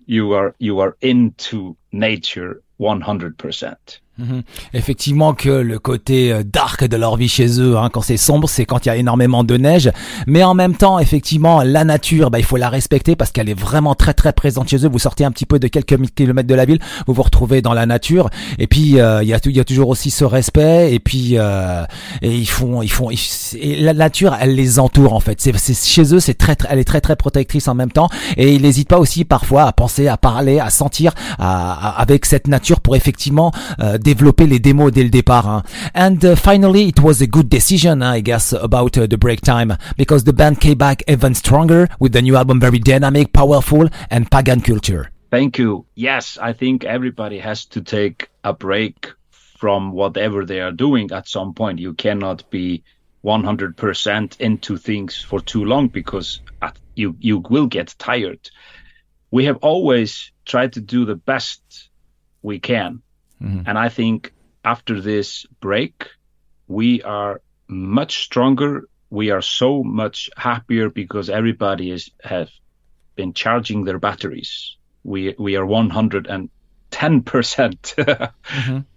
you 0.06 0.32
are 0.32 0.54
you 0.58 0.80
are 0.80 0.96
into 1.00 1.76
nature 1.92 2.62
100%. 2.80 4.00
Mhm. 4.20 4.42
Effectivement 4.74 5.32
que 5.32 5.48
le 5.48 5.78
côté 5.78 6.32
euh, 6.32 6.42
dark 6.44 6.84
de 6.84 6.96
leur 6.96 7.16
vie 7.16 7.28
chez 7.28 7.60
eux, 7.60 7.78
hein, 7.78 7.88
quand 7.90 8.02
c'est 8.02 8.18
sombre, 8.18 8.48
c'est 8.48 8.66
quand 8.66 8.84
il 8.84 8.88
y 8.88 8.92
a 8.92 8.96
énormément 8.96 9.44
de 9.44 9.56
neige. 9.56 9.90
Mais 10.26 10.44
en 10.44 10.54
même 10.54 10.74
temps, 10.74 10.98
effectivement, 10.98 11.62
la 11.62 11.84
nature, 11.84 12.30
bah, 12.30 12.38
il 12.38 12.44
faut 12.44 12.58
la 12.58 12.68
respecter 12.68 13.16
parce 13.16 13.32
qu'elle 13.32 13.48
est 13.48 13.58
vraiment 13.58 13.94
très 13.94 14.12
très 14.12 14.32
présente 14.32 14.68
chez 14.68 14.84
eux. 14.84 14.88
Vous 14.88 14.98
sortez 14.98 15.24
un 15.24 15.30
petit 15.30 15.46
peu 15.46 15.58
de 15.58 15.68
quelques 15.68 15.96
kilomètres 16.14 16.48
de 16.48 16.54
la 16.54 16.66
ville, 16.66 16.80
vous 17.06 17.14
vous 17.14 17.22
retrouvez 17.22 17.62
dans 17.62 17.72
la 17.72 17.86
nature. 17.86 18.28
Et 18.58 18.66
puis 18.66 19.00
euh, 19.00 19.22
il 19.22 19.28
y, 19.28 19.34
a, 19.34 19.40
y 19.42 19.60
a 19.60 19.64
toujours 19.64 19.88
aussi 19.88 20.10
ce 20.10 20.24
respect. 20.24 20.92
Et 20.92 21.00
puis 21.00 21.38
euh, 21.38 21.84
et 22.20 22.36
ils 22.36 22.48
font, 22.48 22.82
ils 22.82 22.90
font, 22.90 23.08
la 23.62 23.94
nature, 23.94 24.36
elle 24.38 24.54
les 24.54 24.78
entoure 24.78 25.14
en 25.14 25.20
fait. 25.20 25.40
C'est 25.40 25.74
chez 25.74 26.14
eux, 26.14 26.20
c'est 26.20 26.34
très, 26.34 26.56
très, 26.56 26.68
elle 26.70 26.78
est 26.78 26.84
très 26.84 27.00
très 27.00 27.16
protectrice 27.16 27.68
en 27.68 27.74
même 27.74 27.90
temps. 27.90 28.08
Et 28.36 28.54
ils 28.54 28.62
n'hésitent 28.62 28.88
pas 28.88 28.98
aussi 28.98 29.24
parfois 29.24 29.64
à 29.64 29.72
penser, 29.72 30.08
à 30.08 30.18
parler, 30.18 30.60
à 30.60 30.68
sentir 30.68 31.14
à, 31.38 31.98
avec 32.00 32.26
cette 32.26 32.46
nature 32.46 32.80
pour 32.80 32.96
effectivement 32.96 33.52
euh, 33.80 33.98
développer 34.14 34.46
les 34.46 34.58
démos 34.58 34.90
dès 34.90 35.04
le 35.04 35.10
départ. 35.10 35.46
Hein. 35.48 35.62
And 35.94 36.18
uh, 36.24 36.34
finally, 36.34 36.88
it 36.88 37.00
was 37.00 37.20
a 37.22 37.26
good 37.26 37.48
decision, 37.48 38.02
I 38.02 38.20
guess, 38.20 38.52
about 38.52 38.98
uh, 38.98 39.06
the 39.06 39.16
break 39.16 39.40
time 39.40 39.76
because 39.96 40.24
the 40.24 40.32
band 40.32 40.60
came 40.60 40.78
back 40.78 41.02
even 41.06 41.34
stronger 41.34 41.88
with 42.00 42.12
the 42.12 42.22
new 42.22 42.36
album, 42.36 42.58
very 42.60 42.80
dynamic, 42.80 43.32
powerful, 43.32 43.88
and 44.10 44.30
pagan 44.30 44.60
culture. 44.60 45.10
Thank 45.30 45.58
you. 45.58 45.86
Yes, 45.94 46.38
I 46.42 46.52
think 46.52 46.84
everybody 46.84 47.38
has 47.38 47.66
to 47.66 47.80
take 47.82 48.30
a 48.42 48.52
break 48.52 49.12
from 49.30 49.92
whatever 49.92 50.44
they 50.44 50.60
are 50.60 50.72
doing 50.72 51.12
at 51.12 51.28
some 51.28 51.54
point. 51.54 51.78
You 51.78 51.94
cannot 51.94 52.50
be 52.50 52.82
100% 53.24 54.40
into 54.40 54.76
things 54.76 55.22
for 55.22 55.40
too 55.40 55.64
long 55.64 55.88
because 55.88 56.40
you 56.96 57.14
you 57.20 57.38
will 57.38 57.66
get 57.66 57.94
tired. 57.98 58.50
We 59.30 59.44
have 59.44 59.58
always 59.62 60.32
tried 60.44 60.72
to 60.72 60.80
do 60.80 61.04
the 61.04 61.14
best 61.14 61.60
we 62.42 62.58
can 62.58 63.02
Mm-hmm. 63.42 63.62
And 63.66 63.78
I 63.78 63.88
think 63.88 64.32
after 64.64 65.00
this 65.00 65.46
break, 65.60 66.08
we 66.68 67.02
are 67.02 67.40
much 67.68 68.24
stronger. 68.24 68.88
We 69.10 69.30
are 69.30 69.42
so 69.42 69.82
much 69.82 70.30
happier 70.36 70.90
because 70.90 71.30
everybody 71.30 71.90
is 71.90 72.10
has 72.22 72.50
been 73.16 73.32
charging 73.32 73.84
their 73.84 73.98
batteries. 73.98 74.76
We 75.02 75.34
we 75.38 75.56
are 75.56 75.66
110 75.66 77.22
percent. 77.22 77.94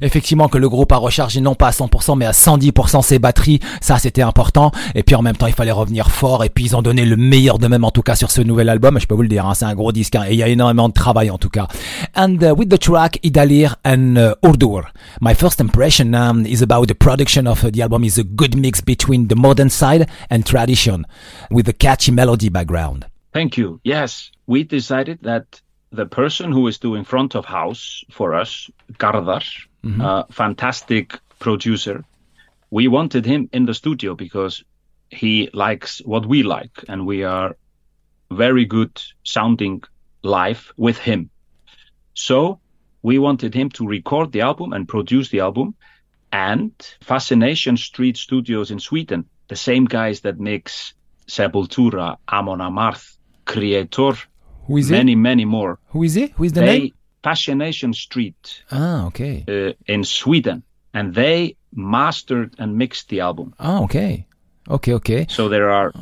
effectivement 0.00 0.48
que 0.48 0.58
le 0.58 0.68
groupe 0.68 0.92
a 0.92 0.96
rechargé 0.96 1.40
non 1.40 1.54
pas 1.54 1.68
à 1.68 1.70
100% 1.70 2.16
mais 2.16 2.26
à 2.26 2.32
110% 2.32 3.02
ses 3.02 3.18
batteries, 3.18 3.60
ça 3.80 3.98
c'était 3.98 4.22
important. 4.22 4.70
Et 4.94 5.02
puis 5.02 5.14
en 5.14 5.22
même 5.22 5.36
temps 5.36 5.46
il 5.46 5.54
fallait 5.54 5.72
revenir 5.72 6.10
fort 6.10 6.44
et 6.44 6.48
puis 6.48 6.64
ils 6.64 6.76
ont 6.76 6.82
donné 6.82 7.04
le 7.04 7.16
meilleur 7.16 7.58
de 7.58 7.66
même 7.66 7.84
en 7.84 7.90
tout 7.90 8.02
cas 8.02 8.16
sur 8.16 8.30
ce 8.30 8.40
nouvel 8.40 8.68
album. 8.68 8.98
Je 9.00 9.06
peux 9.06 9.14
vous 9.14 9.22
le 9.22 9.28
dire, 9.28 9.46
hein, 9.46 9.54
c'est 9.54 9.64
un 9.64 9.74
gros 9.74 9.92
disque 9.92 10.16
hein, 10.16 10.24
et 10.28 10.32
il 10.32 10.38
y 10.38 10.42
a 10.42 10.48
énormément 10.48 10.88
de 10.88 10.94
travail 10.94 11.30
en 11.30 11.38
tout 11.38 11.50
cas. 11.50 11.68
And 12.16 12.38
uh, 12.42 12.52
with 12.56 12.68
the 12.68 12.78
track 12.78 13.18
Idalir 13.24 13.76
and 13.84 14.16
uh, 14.16 14.34
Urdur, 14.42 14.92
my 15.20 15.34
first 15.34 15.60
impression 15.60 16.14
um, 16.14 16.44
is 16.46 16.62
about 16.62 16.86
the 16.86 16.94
production 16.94 17.46
of 17.46 17.64
uh, 17.64 17.70
the 17.70 17.82
album 17.82 18.04
is 18.04 18.18
a 18.18 18.24
good 18.24 18.56
mix 18.56 18.80
between 18.80 19.28
the 19.28 19.36
modern 19.36 19.70
side 19.70 20.06
and 20.30 20.44
tradition 20.44 21.04
with 21.50 21.68
a 21.68 21.72
catchy 21.72 22.12
melody 22.12 22.48
background. 22.48 23.06
Thank 23.32 23.58
you. 23.58 23.80
Yes, 23.84 24.30
we 24.46 24.64
decided 24.64 25.18
that 25.22 25.60
the 25.92 26.06
person 26.06 26.52
who 26.52 26.66
is 26.68 26.78
doing 26.78 27.04
front 27.04 27.34
of 27.34 27.44
house 27.44 28.04
for 28.10 28.34
us, 28.34 28.70
Garðar, 28.94 29.44
mm-hmm. 29.84 30.00
uh, 30.00 30.24
fantastic 30.30 31.18
producer, 31.38 32.04
we 32.70 32.88
wanted 32.88 33.24
him 33.24 33.48
in 33.52 33.66
the 33.66 33.74
studio 33.74 34.14
because 34.14 34.64
he 35.10 35.50
likes 35.52 36.00
what 36.04 36.26
we 36.26 36.42
like, 36.42 36.84
and 36.88 37.06
we 37.06 37.24
are 37.24 37.56
very 38.30 38.64
good 38.64 39.00
sounding 39.22 39.82
live 40.22 40.72
with 40.76 40.98
him. 40.98 41.30
So 42.14 42.60
we 43.02 43.18
wanted 43.18 43.54
him 43.54 43.70
to 43.70 43.86
record 43.86 44.32
the 44.32 44.40
album 44.40 44.72
and 44.72 44.88
produce 44.88 45.28
the 45.28 45.40
album. 45.40 45.74
And 46.32 46.72
Fascination 47.02 47.76
Street 47.76 48.16
Studios 48.16 48.70
in 48.70 48.80
Sweden, 48.80 49.26
the 49.48 49.56
same 49.56 49.84
guys 49.84 50.20
that 50.22 50.40
makes 50.40 50.94
Sepultura, 51.28 52.16
Amon 52.28 52.58
Amarth, 52.58 53.16
Creator, 53.44 54.14
who 54.66 54.76
is 54.76 54.90
many, 54.90 55.12
it? 55.12 55.16
many 55.16 55.44
more. 55.44 55.78
Who 55.90 56.02
is 56.02 56.16
it? 56.16 56.32
Who 56.32 56.44
is 56.44 56.52
the 56.52 56.60
they, 56.60 56.78
name? 56.78 56.94
Fascination 57.26 57.92
Street. 57.92 58.62
Ah, 58.70 59.06
okay. 59.06 59.44
Uh, 59.48 59.72
in 59.92 60.04
Sweden, 60.04 60.62
and 60.94 61.12
they 61.12 61.56
mastered 61.74 62.54
and 62.60 62.78
mixed 62.78 63.08
the 63.08 63.18
album. 63.18 63.52
Ah, 63.58 63.82
okay. 63.82 64.28
Okay, 64.70 64.94
okay. 64.94 65.26
So 65.28 65.48
there 65.48 65.68
are, 65.70 65.92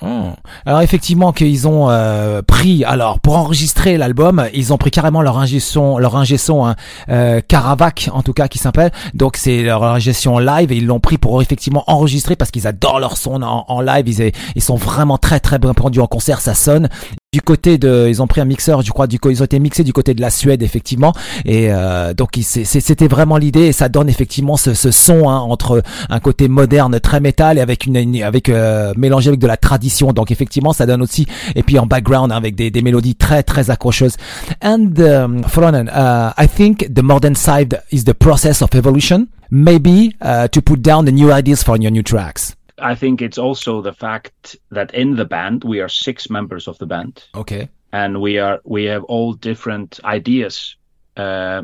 Oh. 0.00 0.30
Alors 0.64 0.80
effectivement 0.80 1.32
qu'ils 1.32 1.66
ont 1.66 1.90
euh, 1.90 2.40
pris 2.40 2.84
alors 2.84 3.18
pour 3.18 3.36
enregistrer 3.36 3.96
l'album 3.96 4.46
ils 4.54 4.72
ont 4.72 4.78
pris 4.78 4.92
carrément 4.92 5.22
leur 5.22 5.38
ingé 5.38 5.58
son 5.58 5.98
leur 5.98 6.14
ingé 6.14 6.38
son 6.38 6.66
hein, 6.66 6.76
euh, 7.08 7.40
Caravac 7.46 8.08
en 8.12 8.22
tout 8.22 8.32
cas 8.32 8.48
qui 8.48 8.58
s'appelle. 8.58 8.92
Donc 9.14 9.36
c'est 9.36 9.62
leur 9.62 9.82
ingé 9.82 10.12
son 10.12 10.38
live 10.38 10.70
et 10.70 10.76
ils 10.76 10.86
l'ont 10.86 11.00
pris 11.00 11.18
pour 11.18 11.42
effectivement 11.42 11.82
enregistrer 11.88 12.36
parce 12.36 12.50
qu'ils 12.50 12.66
adorent 12.66 13.00
leur 13.00 13.16
son 13.16 13.42
en, 13.42 13.80
live. 13.80 14.32
Ils, 14.54 14.62
sont 14.62 14.76
vraiment 14.76 15.18
très 15.18 15.40
très 15.40 15.58
bien 15.58 15.74
produits 15.74 16.00
en 16.00 16.06
concert 16.06 16.40
ça 16.40 16.54
sonne. 16.54 16.88
Du 17.32 17.42
côté 17.42 17.76
de, 17.76 18.06
ils 18.08 18.22
ont 18.22 18.26
pris 18.26 18.40
un 18.40 18.46
mixeur, 18.46 18.80
je 18.80 18.90
crois, 18.90 19.06
du 19.06 19.18
ils 19.28 19.42
ont 19.42 19.44
été 19.44 19.58
mixés 19.58 19.84
du 19.84 19.92
côté 19.92 20.14
de 20.14 20.22
la 20.22 20.30
Suède 20.30 20.62
effectivement, 20.62 21.12
et 21.44 21.70
euh, 21.70 22.14
donc 22.14 22.30
c'était 22.40 23.06
vraiment 23.06 23.36
l'idée 23.36 23.66
et 23.66 23.72
ça 23.72 23.90
donne 23.90 24.08
effectivement 24.08 24.56
ce, 24.56 24.72
son 24.74 25.28
hein, 25.28 25.38
entre 25.38 25.82
un 26.08 26.20
côté 26.20 26.48
moderne 26.48 26.98
très 27.00 27.20
métal 27.20 27.58
et 27.58 27.60
avec 27.60 27.84
une, 27.84 28.22
avec 28.22 28.48
euh, 28.48 28.94
mélangé 28.96 29.28
avec 29.28 29.40
de 29.40 29.46
la 29.46 29.58
tradition, 29.58 29.87
donc 30.12 30.30
effectivement 30.30 30.72
ça 30.72 30.86
donne 30.86 31.02
aussi 31.02 31.26
et 31.54 31.62
puis 31.62 31.78
en 31.78 31.86
background 31.86 32.32
avec 32.32 32.54
des, 32.54 32.70
des 32.70 32.82
mélodies 32.82 33.14
très 33.14 33.42
très 33.42 33.70
accrocheuses. 33.70 34.16
And 34.62 34.98
um, 34.98 35.44
Fronen, 35.44 35.88
uh, 35.88 36.32
I 36.36 36.46
think 36.46 36.92
the 36.92 37.02
modern 37.02 37.34
side 37.34 37.82
is 37.90 38.04
the 38.04 38.14
process 38.14 38.62
of 38.62 38.74
evolution, 38.74 39.28
maybe 39.50 40.14
uh, 40.20 40.48
to 40.48 40.60
put 40.60 40.80
down 40.82 41.04
the 41.04 41.12
new 41.12 41.32
ideas 41.32 41.62
for 41.62 41.76
your 41.76 41.90
new 41.90 42.02
tracks. 42.02 42.54
I 42.80 42.94
think 42.94 43.20
it's 43.20 43.38
also 43.38 43.82
the 43.82 43.92
fact 43.92 44.56
that 44.70 44.94
in 44.94 45.16
the 45.16 45.24
band 45.24 45.64
we 45.64 45.80
are 45.80 45.88
six 45.88 46.30
members 46.30 46.68
of 46.68 46.78
the 46.78 46.86
band. 46.86 47.24
Okay. 47.34 47.68
And 47.92 48.20
we 48.20 48.38
are 48.38 48.60
we 48.64 48.84
have 48.84 49.04
all 49.04 49.32
different 49.32 49.98
ideas. 50.04 50.76
Uh, 51.16 51.62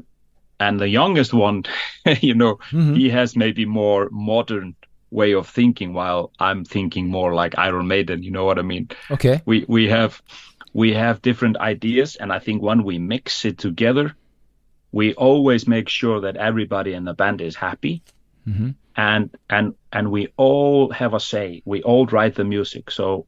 and 0.61 0.81
the 0.81 0.89
youngest 0.89 1.33
one, 1.33 1.64
you 2.20 2.35
know, 2.35 2.57
mm-hmm. 2.70 2.95
he 2.95 3.11
has 3.11 3.37
maybe 3.37 3.64
more 3.64 4.09
modern 4.11 4.75
way 5.15 5.33
of 5.33 5.49
thinking, 5.49 5.95
while 5.95 6.31
I'm 6.39 6.65
thinking 6.65 7.09
more 7.09 7.35
like 7.35 7.59
Iron 7.59 7.87
Maiden. 7.87 8.23
You 8.23 8.33
know 8.33 8.45
what 8.45 8.59
I 8.59 8.62
mean? 8.62 8.89
Okay. 9.11 9.41
We 9.47 9.65
we 9.69 9.89
have 9.89 10.21
we 10.73 10.95
have 10.95 11.23
different 11.23 11.57
ideas, 11.57 12.17
and 12.17 12.33
I 12.33 12.41
think 12.41 12.62
when 12.62 12.85
we 12.85 12.99
mix 12.99 13.45
it 13.45 13.59
together, 13.59 14.17
we 14.93 15.15
always 15.15 15.67
make 15.69 15.89
sure 15.89 16.21
that 16.23 16.37
everybody 16.37 16.93
in 16.93 17.05
the 17.05 17.15
band 17.15 17.41
is 17.41 17.57
happy. 17.57 18.03
Mm-hmm 18.47 18.71
and 18.97 19.37
and 19.51 19.75
and 19.93 20.11
we 20.11 20.29
all 20.37 20.91
have 20.91 21.15
a 21.15 21.21
say 21.21 21.62
we 21.65 21.83
all 21.83 22.07
write 22.07 22.35
the 22.35 22.45
music 22.45 22.91
so 22.91 23.27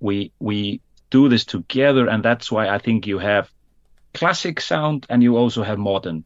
we 0.00 0.32
we 0.38 0.80
do 1.10 1.28
this 1.28 1.44
together 1.44 2.08
and 2.08 2.24
that's 2.24 2.50
why 2.50 2.68
i 2.68 2.78
think 2.78 3.06
you 3.06 3.18
have 3.18 3.50
classic 4.14 4.60
sound 4.60 5.06
and 5.10 5.22
you 5.22 5.36
also 5.36 5.62
have 5.62 5.78
modern 5.78 6.24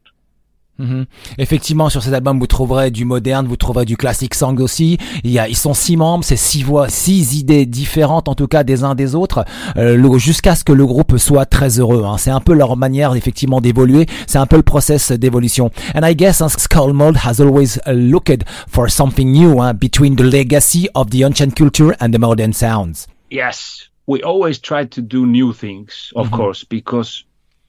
Mhm. 0.79 1.05
Effectivement, 1.37 1.89
sur 1.89 2.01
cet 2.01 2.13
album, 2.13 2.39
vous 2.39 2.47
trouverez 2.47 2.89
du 2.89 3.05
moderne, 3.05 3.47
vous 3.47 3.55
trouverez 3.55 3.85
du 3.85 3.97
classique 3.97 4.33
sang 4.33 4.55
aussi. 4.57 4.97
Il 5.23 5.31
y 5.31 5.37
a, 5.37 5.47
ils 5.47 5.57
sont 5.57 5.73
six 5.73 5.95
membres, 5.95 6.23
c'est 6.23 6.37
six 6.37 6.63
voix, 6.63 6.89
six 6.89 7.37
idées 7.37 7.65
différentes 7.65 8.27
en 8.27 8.35
tout 8.35 8.47
cas 8.47 8.63
des 8.63 8.83
uns 8.83 8.95
des 8.95 9.13
autres, 9.13 9.45
euh, 9.77 10.17
jusqu'à 10.17 10.55
ce 10.55 10.63
que 10.63 10.73
le 10.73 10.85
groupe 10.85 11.17
soit 11.17 11.45
très 11.45 11.79
heureux. 11.79 12.03
Hein. 12.05 12.17
C'est 12.17 12.31
un 12.31 12.39
peu 12.39 12.53
leur 12.53 12.77
manière 12.77 13.15
effectivement 13.15 13.61
d'évoluer. 13.61 14.07
C'est 14.27 14.39
un 14.39 14.47
peu 14.47 14.55
le 14.55 14.63
process 14.63 15.11
d'évolution. 15.11 15.71
And 15.95 16.01
I 16.03 16.15
guess 16.15 16.41
hein, 16.41 16.49
Skull 16.49 16.93
Mold 16.93 17.17
has 17.25 17.39
always 17.39 17.79
looked 17.87 18.43
for 18.67 18.89
something 18.89 19.31
new 19.31 19.61
hein, 19.61 19.73
between 19.73 20.15
the 20.15 20.23
legacy 20.23 20.89
of 20.95 21.09
the 21.11 21.23
ancient 21.23 21.55
culture 21.55 21.95
and 21.99 22.11
the 22.11 22.19
modern 22.19 22.53
sounds. 22.53 23.07
Yes, 23.29 23.89
we 24.07 24.21
always 24.23 24.59
try 24.59 24.85
to 24.85 25.01
do 25.01 25.25
new 25.25 25.53
things, 25.53 26.11
of 26.15 26.27
mm 26.27 26.33
-hmm. 26.33 26.37
course, 26.37 26.65
because 26.69 27.23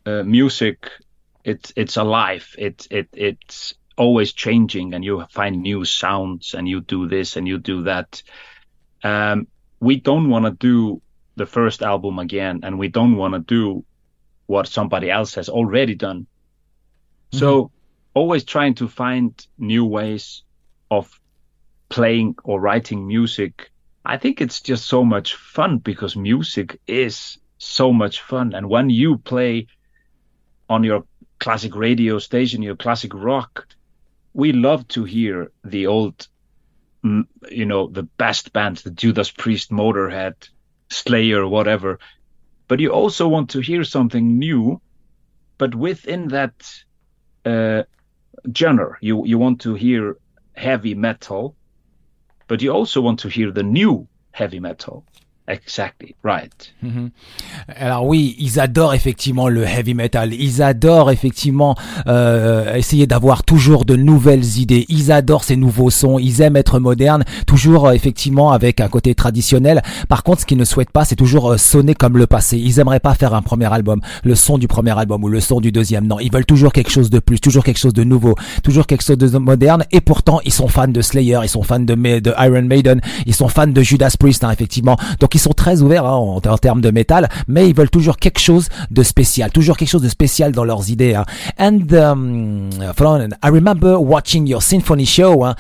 uh, 0.07 0.25
music 0.25 0.79
it's 1.45 1.73
it's 1.77 1.97
alive. 1.97 2.55
It 2.59 2.87
it 2.91 3.09
it's 3.13 3.75
always 3.97 4.33
changing 4.33 4.95
and 4.95 5.05
you 5.05 5.25
find 5.31 5.63
new 5.63 5.85
sounds 5.85 6.55
and 6.55 6.69
you 6.69 6.81
do 6.81 7.09
this 7.09 7.37
and 7.37 7.47
you 7.47 7.59
do 7.59 7.83
that. 7.85 8.23
Um, 9.03 9.47
we 9.81 9.97
don't 9.97 10.31
want 10.31 10.45
to 10.45 10.53
do 10.53 11.03
the 11.37 11.47
first 11.47 11.83
album 11.83 12.19
again 12.19 12.61
and 12.63 12.79
we 12.79 12.89
don't 12.89 13.17
want 13.17 13.35
to 13.35 13.41
do 13.41 13.85
what 14.47 14.69
somebody 14.69 15.11
else 15.11 15.35
has 15.35 15.49
already 15.49 15.95
done. 15.95 16.21
Mm-hmm. 16.21 17.39
So 17.39 17.71
always 18.15 18.45
trying 18.45 18.75
to 18.75 18.89
find 18.89 19.35
new 19.59 19.85
ways 19.85 20.43
of 20.91 21.19
playing 21.89 22.37
or 22.45 22.61
writing 22.61 23.07
music. 23.07 23.71
I 24.05 24.17
think 24.19 24.41
it's 24.41 24.61
just 24.61 24.87
so 24.87 25.05
much 25.05 25.35
fun 25.35 25.79
because 25.79 26.17
music 26.17 26.81
is 26.87 27.39
so 27.59 27.93
much 27.93 28.21
fun. 28.21 28.55
And 28.55 28.69
when 28.69 28.91
you 28.91 29.19
play 29.19 29.67
on 30.69 30.85
your 30.85 31.05
classic 31.43 31.75
radio 31.75 32.21
station, 32.21 32.63
your 32.63 32.77
classic 32.77 33.13
rock, 33.13 33.67
we 34.33 34.53
love 34.53 34.87
to 34.87 35.03
hear 35.03 35.51
the 35.65 35.89
old, 35.89 36.29
you 37.03 37.67
know, 37.67 37.89
the 37.89 38.05
best 38.05 38.53
bands, 38.53 38.83
the 38.83 38.93
Judas 38.93 39.31
Priest, 39.33 39.73
Motorhead, 39.73 40.35
Slayer, 40.89 41.47
whatever. 41.47 41.99
But 42.69 42.79
you 42.79 42.91
also 42.91 43.27
want 43.27 43.51
to 43.51 43.61
hear 43.61 43.83
something 43.83 44.39
new, 44.39 44.81
but 45.59 45.75
within 45.75 46.29
that 46.29 46.55
uh, 47.45 47.83
genre, 48.57 48.97
you 49.01 49.27
you 49.27 49.37
want 49.37 49.63
to 49.63 49.75
hear 49.75 50.17
heavy 50.55 50.95
metal, 50.95 51.57
but 52.47 52.63
you 52.63 52.71
also 52.71 53.01
want 53.01 53.19
to 53.21 53.29
hear 53.29 53.51
the 53.51 53.65
new 53.65 54.07
heavy 54.31 54.61
metal. 54.61 55.05
Exactly, 55.49 56.15
right. 56.23 56.73
Mm-hmm. 56.85 57.11
Alors 57.77 58.07
oui, 58.07 58.37
ils 58.39 58.61
adorent 58.61 58.95
effectivement 58.95 59.49
le 59.49 59.65
heavy 59.65 59.93
metal. 59.93 60.33
Ils 60.33 60.63
adorent 60.63 61.11
effectivement 61.11 61.75
euh, 62.07 62.77
essayer 62.77 63.09
d'avoir 63.09 63.43
toujours 63.43 63.85
de 63.85 63.97
nouvelles 63.97 64.59
idées. 64.59 64.87
Ils 64.89 65.11
adorent 65.11 65.43
ces 65.43 65.57
nouveaux 65.57 65.91
sons. 65.91 66.21
Ils 66.21 66.43
aiment 66.43 66.57
être 66.57 66.79
modernes, 66.79 67.25
toujours 67.45 67.89
euh, 67.89 67.93
effectivement 67.93 68.53
avec 68.53 68.81
un 68.81 68.87
côté 68.87 69.17
traditionnel. 69.17 69.83
Par 70.09 70.23
contre, 70.23 70.43
ce 70.43 70.47
qu'ils 70.47 70.59
ne 70.59 70.65
souhaitent 70.65 70.93
pas, 70.93 71.05
c'est 71.05 71.17
toujours 71.17 71.51
euh, 71.51 71.57
sonner 71.57 71.97
comme 71.97 72.17
le 72.17 72.29
passé. 72.29 72.57
Ils 72.57 72.79
aimeraient 72.79 73.01
pas 73.01 73.15
faire 73.15 73.35
un 73.35 73.43
premier 73.43 73.73
album, 73.73 74.01
le 74.23 74.37
son 74.37 74.59
du 74.59 74.69
premier 74.69 74.97
album 74.97 75.25
ou 75.25 75.29
le 75.29 75.41
son 75.41 75.61
du 75.61 75.73
deuxième. 75.73 76.07
Non, 76.07 76.21
ils 76.21 76.33
veulent 76.33 76.47
toujours 76.47 76.73
quelque 76.73 76.91
chose 76.91 77.11
de 77.11 77.19
plus, 77.19 77.41
toujours 77.41 77.65
quelque 77.65 77.81
chose 77.81 77.95
de 77.95 78.05
nouveau, 78.05 78.37
toujours 78.63 78.87
quelque 78.87 79.03
chose 79.03 79.19
de 79.19 79.39
moderne. 79.39 79.85
Et 79.91 80.01
pourtant, 80.01 80.41
ils 80.45 80.53
sont 80.53 80.69
fans 80.69 80.87
de 80.87 81.01
Slayer, 81.01 81.41
ils 81.43 81.49
sont 81.49 81.65
fans 81.65 81.81
de, 81.81 81.95
de 82.21 82.33
Iron 82.39 82.63
Maiden, 82.63 83.01
ils 83.27 83.35
sont 83.35 83.49
fans 83.49 83.67
de 83.67 83.83
Judas 83.83 84.15
Priest, 84.17 84.45
hein, 84.45 84.51
effectivement. 84.53 84.97
Donc 85.19 85.32
ils 85.35 85.41
sont 85.41 85.53
très 85.53 85.83
ouverts 85.83 86.07
hein, 86.07 86.15
en, 86.15 86.37
en, 86.37 86.59
termes 86.59 86.81
de 86.81 86.91
métal, 86.91 87.29
mais 87.49 87.69
ils 87.69 87.75
veulent 87.75 87.91
toujours 87.91 88.17
quelque 88.17 88.41
chose 88.41 88.69
de 88.91 89.03
spécial, 89.03 89.51
toujours 89.51 89.77
quelque 89.77 89.91
chose 89.91 90.03
de 90.03 90.09
spécial 90.09 90.53
dans 90.53 90.65
leurs 90.65 90.91
idées. 90.91 91.15
Hein. 91.15 91.25
And 91.59 91.93
um, 91.93 92.71
I 93.43 93.49
remember 93.49 93.99
watching 93.99 94.47
your 94.47 94.63
symphony 94.63 95.07
show, 95.07 95.45
hein, 95.45 95.55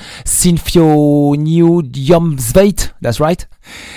Jomsveit, 1.93 2.95
that's 3.01 3.21
right? 3.21 3.47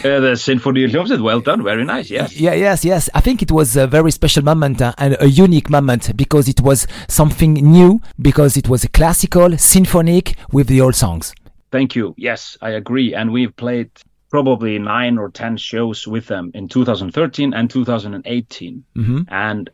Uh, 0.04 0.20
the 0.20 0.36
Symphony 0.36 0.88
Jomsveit, 0.88 1.22
well 1.22 1.42
done, 1.42 1.64
very 1.64 1.86
nice, 1.86 2.10
yes. 2.10 2.40
Yeah, 2.40 2.54
yes, 2.56 2.86
yes. 2.86 3.10
I 3.14 3.22
think 3.22 3.42
it 3.42 3.52
was 3.52 3.76
a 3.76 3.88
very 3.88 4.12
special 4.12 4.44
moment 4.44 4.82
uh, 4.82 4.94
and 4.98 5.18
a 5.20 5.28
unique 5.28 5.70
moment 5.70 6.16
because 6.16 6.48
it 6.48 6.62
was 6.62 6.88
something 7.08 7.54
new, 7.54 8.00
because 8.22 8.58
it 8.58 8.70
was 8.70 8.84
a 8.84 8.90
classical, 8.90 9.58
symphonic 9.58 10.36
with 10.52 10.68
the 10.68 10.82
old 10.82 10.96
songs. 10.96 11.34
Thank 11.72 11.96
you. 11.96 12.14
Yes, 12.18 12.58
I 12.62 12.72
agree. 12.72 13.14
And 13.14 13.32
we've 13.32 13.56
played 13.56 13.90
probably 14.30 14.80
nine 14.80 15.18
or 15.18 15.30
10 15.30 15.58
shows 15.58 16.08
with 16.08 16.28
them 16.28 16.52
in 16.54 16.68
2013 16.68 17.54
and 17.54 17.70
2018. 17.70 18.84
Mm-hmm. 18.96 19.22
And 19.28 19.70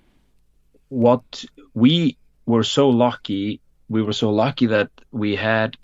what 0.90 1.46
we 1.74 2.18
were 2.46 2.64
so 2.64 2.90
lucky, 2.90 3.62
we 3.90 4.02
were 4.02 4.14
so 4.14 4.30
lucky 4.30 4.68
that 4.68 4.90
we 5.12 5.36
had 5.36 5.78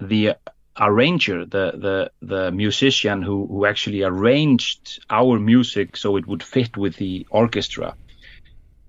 the 0.00 0.34
arranger, 0.78 1.44
the, 1.44 1.72
the, 1.76 2.10
the 2.26 2.52
musician 2.52 3.22
who, 3.22 3.46
who 3.46 3.66
actually 3.66 4.02
arranged 4.02 5.04
our 5.08 5.38
music 5.38 5.96
so 5.96 6.16
it 6.16 6.26
would 6.26 6.42
fit 6.42 6.76
with 6.76 6.96
the 6.96 7.26
orchestra. 7.30 7.94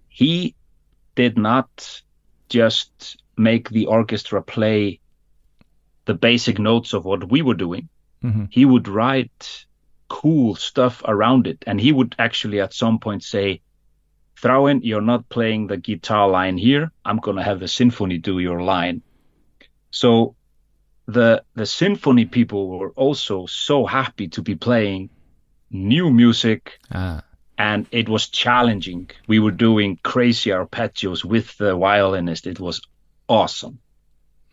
He 0.09 0.55
did 1.15 1.37
not 1.37 2.01
just 2.49 3.17
make 3.37 3.69
the 3.69 3.85
orchestra 3.85 4.41
play 4.41 4.99
the 6.05 6.13
basic 6.13 6.59
notes 6.59 6.93
of 6.93 7.05
what 7.05 7.29
we 7.29 7.41
were 7.41 7.53
doing 7.53 7.89
mm-hmm. 8.23 8.45
he 8.49 8.65
would 8.65 8.87
write 8.87 9.65
cool 10.07 10.55
stuff 10.55 11.01
around 11.05 11.47
it. 11.47 11.63
And 11.67 11.79
he 11.79 11.91
would 11.91 12.15
actually 12.17 12.61
at 12.61 12.73
some 12.73 12.99
point 12.99 13.23
say, 13.23 13.61
Throwen, 14.41 14.81
you're 14.83 15.01
not 15.01 15.29
playing 15.29 15.67
the 15.67 15.77
guitar 15.77 16.29
line 16.29 16.57
here. 16.57 16.91
I'm 17.03 17.17
going 17.17 17.37
to 17.37 17.43
have 17.43 17.59
the 17.59 17.67
symphony 17.67 18.19
do 18.19 18.39
your 18.39 18.61
line. 18.61 19.01
So 19.89 20.35
the 21.07 21.43
the 21.55 21.65
symphony 21.65 22.25
people 22.25 22.77
were 22.77 22.91
also 22.91 23.45
so 23.45 23.85
happy 23.85 24.27
to 24.27 24.41
be 24.41 24.55
playing 24.55 25.09
new 25.71 26.11
music 26.11 26.79
ah. 26.91 27.23
and 27.57 27.87
it 27.91 28.09
was 28.09 28.29
challenging 28.29 29.09
we 29.27 29.39
were 29.39 29.51
doing 29.51 29.97
crazy 30.03 30.49
arpeggios 30.49 31.23
with 31.23 31.57
the 31.57 31.75
violinist 31.75 32.45
it 32.45 32.59
was 32.59 32.81
awesome 33.29 33.79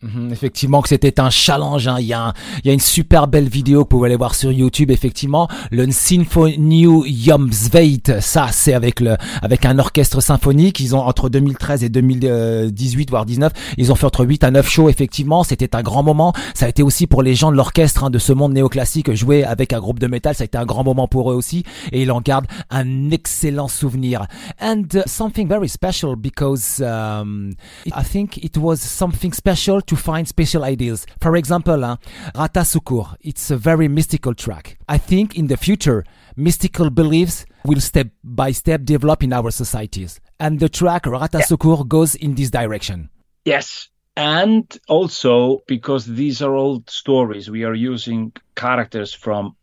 Mhm, 0.01 0.31
effectivement 0.31 0.81
que 0.81 0.89
c'était 0.89 1.19
un 1.19 1.29
challenge. 1.29 1.87
Hein. 1.87 1.95
Il, 1.99 2.05
y 2.05 2.13
a 2.13 2.33
il 2.63 2.67
y 2.67 2.69
a 2.69 2.73
une 2.73 2.79
super 2.79 3.27
belle 3.27 3.47
vidéo 3.47 3.79
que 3.79 3.89
vous 3.89 3.97
pouvez 3.97 4.07
aller 4.07 4.17
voir 4.17 4.35
sur 4.35 4.51
YouTube. 4.51 4.91
Effectivement, 4.91 5.47
le 5.71 5.89
Symphony 5.89 6.85
Jomsveit, 7.25 8.19
ça 8.19 8.49
c'est 8.51 8.73
avec 8.73 8.99
le 8.99 9.15
avec 9.41 9.65
un 9.65 9.79
orchestre 9.79 10.21
symphonique. 10.21 10.79
Ils 10.79 10.95
ont 10.95 10.99
entre 10.99 11.29
2013 11.29 11.83
et 11.83 11.89
2018 11.89 13.09
voire 13.09 13.25
19, 13.25 13.51
ils 13.77 13.91
ont 13.91 13.95
fait 13.95 14.05
entre 14.05 14.25
8 14.25 14.43
à 14.43 14.51
9 14.51 14.69
shows. 14.69 14.89
Effectivement, 14.89 15.43
c'était 15.43 15.75
un 15.75 15.81
grand 15.81 16.03
moment. 16.03 16.33
Ça 16.53 16.65
a 16.65 16.69
été 16.69 16.83
aussi 16.83 17.07
pour 17.07 17.23
les 17.23 17.33
gens 17.33 17.51
de 17.51 17.55
l'orchestre 17.55 18.03
hein, 18.03 18.09
de 18.09 18.19
ce 18.19 18.33
monde 18.33 18.53
néoclassique 18.53 19.13
jouer 19.13 19.43
avec 19.45 19.71
un 19.71 19.79
groupe 19.79 19.99
de 19.99 20.07
métal. 20.07 20.35
Ça 20.35 20.43
a 20.43 20.45
été 20.45 20.57
un 20.57 20.65
grand 20.65 20.83
moment 20.83 21.07
pour 21.07 21.31
eux 21.31 21.35
aussi 21.35 21.63
et 21.93 22.01
ils 22.01 22.11
en 22.11 22.21
gardent 22.21 22.47
un 22.69 23.11
excellent 23.11 23.69
souvenir. 23.69 24.27
And 24.61 24.83
something 25.05 25.47
very 25.47 25.69
special 25.69 26.15
because 26.15 26.81
um, 26.81 27.53
I 27.87 28.03
think 28.03 28.37
it 28.43 28.57
was 28.57 28.77
something 28.77 29.33
special 29.33 29.81
to 29.87 29.95
find 29.95 30.27
special 30.27 30.63
ideas. 30.63 31.05
For 31.21 31.35
example, 31.35 31.83
uh, 31.83 31.97
Rata 32.35 32.61
Sukur, 32.61 33.15
it's 33.21 33.51
a 33.51 33.57
very 33.57 33.87
mystical 33.87 34.33
track. 34.33 34.77
I 34.87 34.97
think 34.97 35.35
in 35.37 35.47
the 35.47 35.57
future, 35.57 36.03
mystical 36.35 36.89
beliefs 36.89 37.45
will 37.65 37.81
step 37.81 38.07
by 38.23 38.51
step 38.51 38.83
develop 38.83 39.23
in 39.23 39.33
our 39.33 39.51
societies. 39.51 40.19
And 40.39 40.59
the 40.59 40.69
track 40.69 41.05
Rata 41.05 41.39
yeah. 41.39 41.45
Sukur 41.45 41.87
goes 41.87 42.15
in 42.15 42.35
this 42.35 42.49
direction. 42.49 43.09
Yes. 43.45 43.89
And 44.17 44.65
also 44.87 45.63
because 45.67 46.05
these 46.05 46.41
are 46.41 46.55
old 46.55 46.89
stories, 46.89 47.49
we 47.49 47.63
are 47.65 47.73
using 47.73 48.31
characters 48.55 49.13
from 49.13 49.55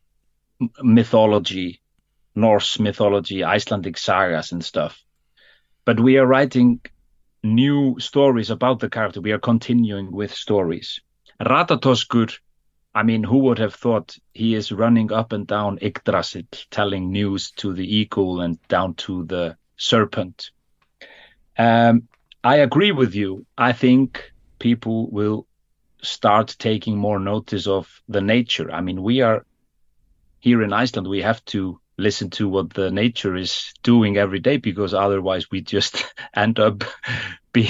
mythology, 0.82 1.80
Norse 2.34 2.78
mythology, 2.78 3.44
Icelandic 3.44 3.96
sagas 3.98 4.52
and 4.52 4.64
stuff. 4.64 5.02
But 5.84 5.98
we 6.00 6.18
are 6.18 6.26
writing 6.26 6.80
new 7.42 7.98
stories 7.98 8.50
about 8.50 8.80
the 8.80 8.90
character. 8.90 9.20
We 9.20 9.32
are 9.32 9.38
continuing 9.38 10.12
with 10.12 10.32
stories. 10.34 11.00
Ratatoskur, 11.40 12.38
I 12.94 13.02
mean, 13.02 13.24
who 13.24 13.38
would 13.38 13.58
have 13.58 13.74
thought 13.74 14.16
he 14.32 14.54
is 14.54 14.70
running 14.70 15.12
up 15.12 15.32
and 15.32 15.46
down 15.46 15.78
Yggdrasil, 15.80 16.42
telling 16.70 17.10
news 17.10 17.50
to 17.52 17.72
the 17.72 17.96
eagle 17.96 18.40
and 18.40 18.60
down 18.68 18.94
to 18.94 19.24
the 19.24 19.56
serpent? 19.76 20.50
Um, 21.58 22.08
I 22.44 22.56
agree 22.56 22.92
with 22.92 23.14
you. 23.14 23.46
I 23.56 23.72
think 23.72 24.32
people 24.58 25.10
will 25.10 25.46
start 26.02 26.56
taking 26.58 26.96
more 26.96 27.18
notice 27.18 27.66
of 27.66 28.02
the 28.08 28.20
nature. 28.20 28.70
I 28.70 28.80
mean, 28.80 29.02
we 29.02 29.20
are 29.20 29.44
here 30.40 30.62
in 30.62 30.72
Iceland, 30.72 31.06
we 31.06 31.22
have 31.22 31.44
to 31.46 31.80
listen 31.98 32.30
to 32.30 32.48
what 32.48 32.72
the 32.74 32.90
nature 32.90 33.36
is 33.36 33.72
doing 33.82 34.16
every 34.16 34.40
day 34.40 34.56
because 34.56 34.94
otherwise 34.94 35.50
we 35.50 35.60
just 35.60 36.04
end 36.34 36.58
up 36.58 36.84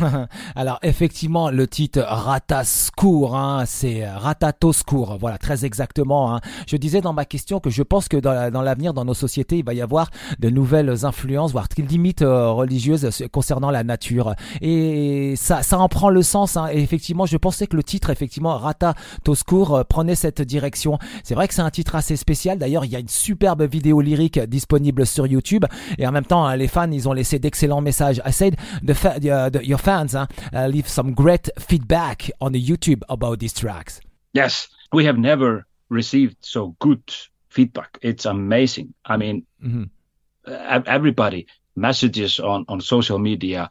Alors 0.54 0.78
effectivement, 0.82 1.50
le 1.50 1.66
titre 1.66 2.00
Ratascour, 2.00 3.36
hein, 3.36 3.64
c'est 3.66 4.08
Ratatoscour, 4.08 5.18
voilà 5.18 5.38
très 5.38 5.64
exactement. 5.64 6.34
Hein. 6.34 6.40
Je 6.66 6.76
disais 6.76 7.00
dans 7.00 7.12
ma 7.12 7.24
question 7.24 7.58
que 7.60 7.70
je 7.70 7.82
pense 7.82 8.08
que 8.08 8.16
dans 8.16 8.62
l'avenir, 8.62 8.94
dans 8.94 9.04
nos 9.04 9.14
sociétés, 9.14 9.58
il 9.58 9.64
va 9.64 9.74
y 9.74 9.80
avoir 9.80 10.10
de 10.38 10.50
nouvelles 10.50 11.04
influences, 11.04 11.52
voire 11.52 11.68
limites 11.80 12.22
euh, 12.22 12.50
religieuses 12.50 13.26
concernant 13.32 13.70
la 13.70 13.84
nature. 13.84 14.34
Et 14.60 15.34
ça, 15.36 15.62
ça 15.62 15.78
en 15.78 15.88
prend 15.88 16.10
le 16.10 16.22
sens. 16.22 16.56
Hein. 16.56 16.68
Et 16.72 16.82
effectivement, 16.82 17.26
je 17.26 17.36
pensais 17.36 17.66
que 17.66 17.76
le 17.76 17.82
titre, 17.82 18.10
effectivement, 18.10 18.56
Ratatoscour, 18.58 19.74
euh, 19.74 19.84
prenait 19.84 20.14
cette 20.14 20.42
direction. 20.42 20.98
C'est 21.24 21.34
vrai 21.34 21.48
que 21.48 21.54
c'est 21.54 21.62
un 21.62 21.70
titre 21.70 21.94
assez 21.94 22.16
spécial. 22.16 22.58
D'ailleurs, 22.58 22.84
il 22.84 22.92
y 22.92 22.96
a 22.96 22.98
une 22.98 23.08
superbe 23.08 23.62
vidéo 23.62 24.00
lyrique 24.00 24.38
disponible 24.38 25.06
sur 25.06 25.26
YouTube. 25.26 25.64
Et 25.98 26.06
en 26.06 26.12
même 26.12 26.26
temps, 26.26 26.44
hein, 26.44 26.56
les 26.56 26.68
fans, 26.68 26.90
ils 26.90 27.08
ont 27.08 27.12
laissé 27.12 27.38
d'excellents 27.38 27.69
messages. 27.78 28.20
I 28.24 28.30
said 28.30 28.58
the, 28.82 28.94
uh, 29.30 29.50
the 29.50 29.64
your 29.64 29.78
fans 29.78 30.14
uh, 30.14 30.26
uh, 30.52 30.66
leave 30.66 30.88
some 30.88 31.14
great 31.14 31.48
feedback 31.58 32.30
on 32.40 32.52
the 32.52 32.60
YouTube 32.60 33.02
about 33.08 33.38
these 33.38 33.52
tracks. 33.52 34.00
Yes, 34.32 34.68
we 34.92 35.04
have 35.04 35.18
never 35.18 35.66
received 35.88 36.38
so 36.40 36.74
good 36.80 37.02
feedback. 37.50 37.98
It's 38.02 38.24
amazing. 38.24 38.94
I 39.04 39.16
mean, 39.16 39.46
mm-hmm. 39.62 39.84
everybody 40.86 41.46
messages 41.76 42.40
on 42.40 42.64
on 42.68 42.80
social 42.80 43.18
media, 43.18 43.68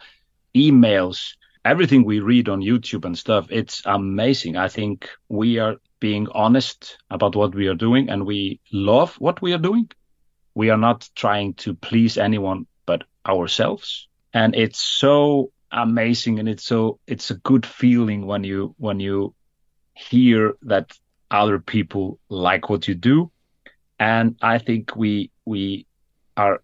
emails. 0.56 1.36
everything 1.66 2.06
we 2.06 2.20
read 2.20 2.50
on 2.50 2.62
YouTube 2.62 3.06
and 3.06 3.18
stuff, 3.18 3.48
it's 3.50 3.82
amazing. 3.86 4.58
I 4.58 4.68
think 4.68 5.10
we 5.28 5.60
are 5.60 5.76
being 6.00 6.28
honest 6.34 6.98
about 7.10 7.36
what 7.36 7.54
we 7.54 7.68
are 7.68 7.76
doing 7.76 8.10
and 8.10 8.26
we 8.26 8.60
love 8.72 9.16
what 9.16 9.42
we 9.42 9.54
are 9.54 9.58
doing. 9.60 9.90
We 10.56 10.70
are 10.70 10.78
not 10.78 11.10
trying 11.16 11.54
to 11.56 11.74
please 11.74 12.18
anyone 12.18 12.66
ourselves. 13.26 14.08
And 14.34 14.56
it's 14.56 14.80
so 14.80 15.52
amazing 15.72 16.40
and 16.40 16.50
it's 16.50 16.64
so 16.64 17.00
it's 17.08 17.30
a 17.32 17.36
good 17.36 17.66
feeling 17.66 18.26
when 18.26 18.44
you 18.44 18.74
when 18.78 19.00
you 19.00 19.36
hear 19.94 20.56
that 20.64 20.92
other 21.30 21.60
people 21.60 22.20
like 22.30 22.70
what 22.70 22.88
you 22.88 22.96
do. 22.96 23.32
And 24.00 24.36
I 24.42 24.58
think 24.60 24.96
we 24.96 25.32
we 25.46 25.86
are 26.38 26.62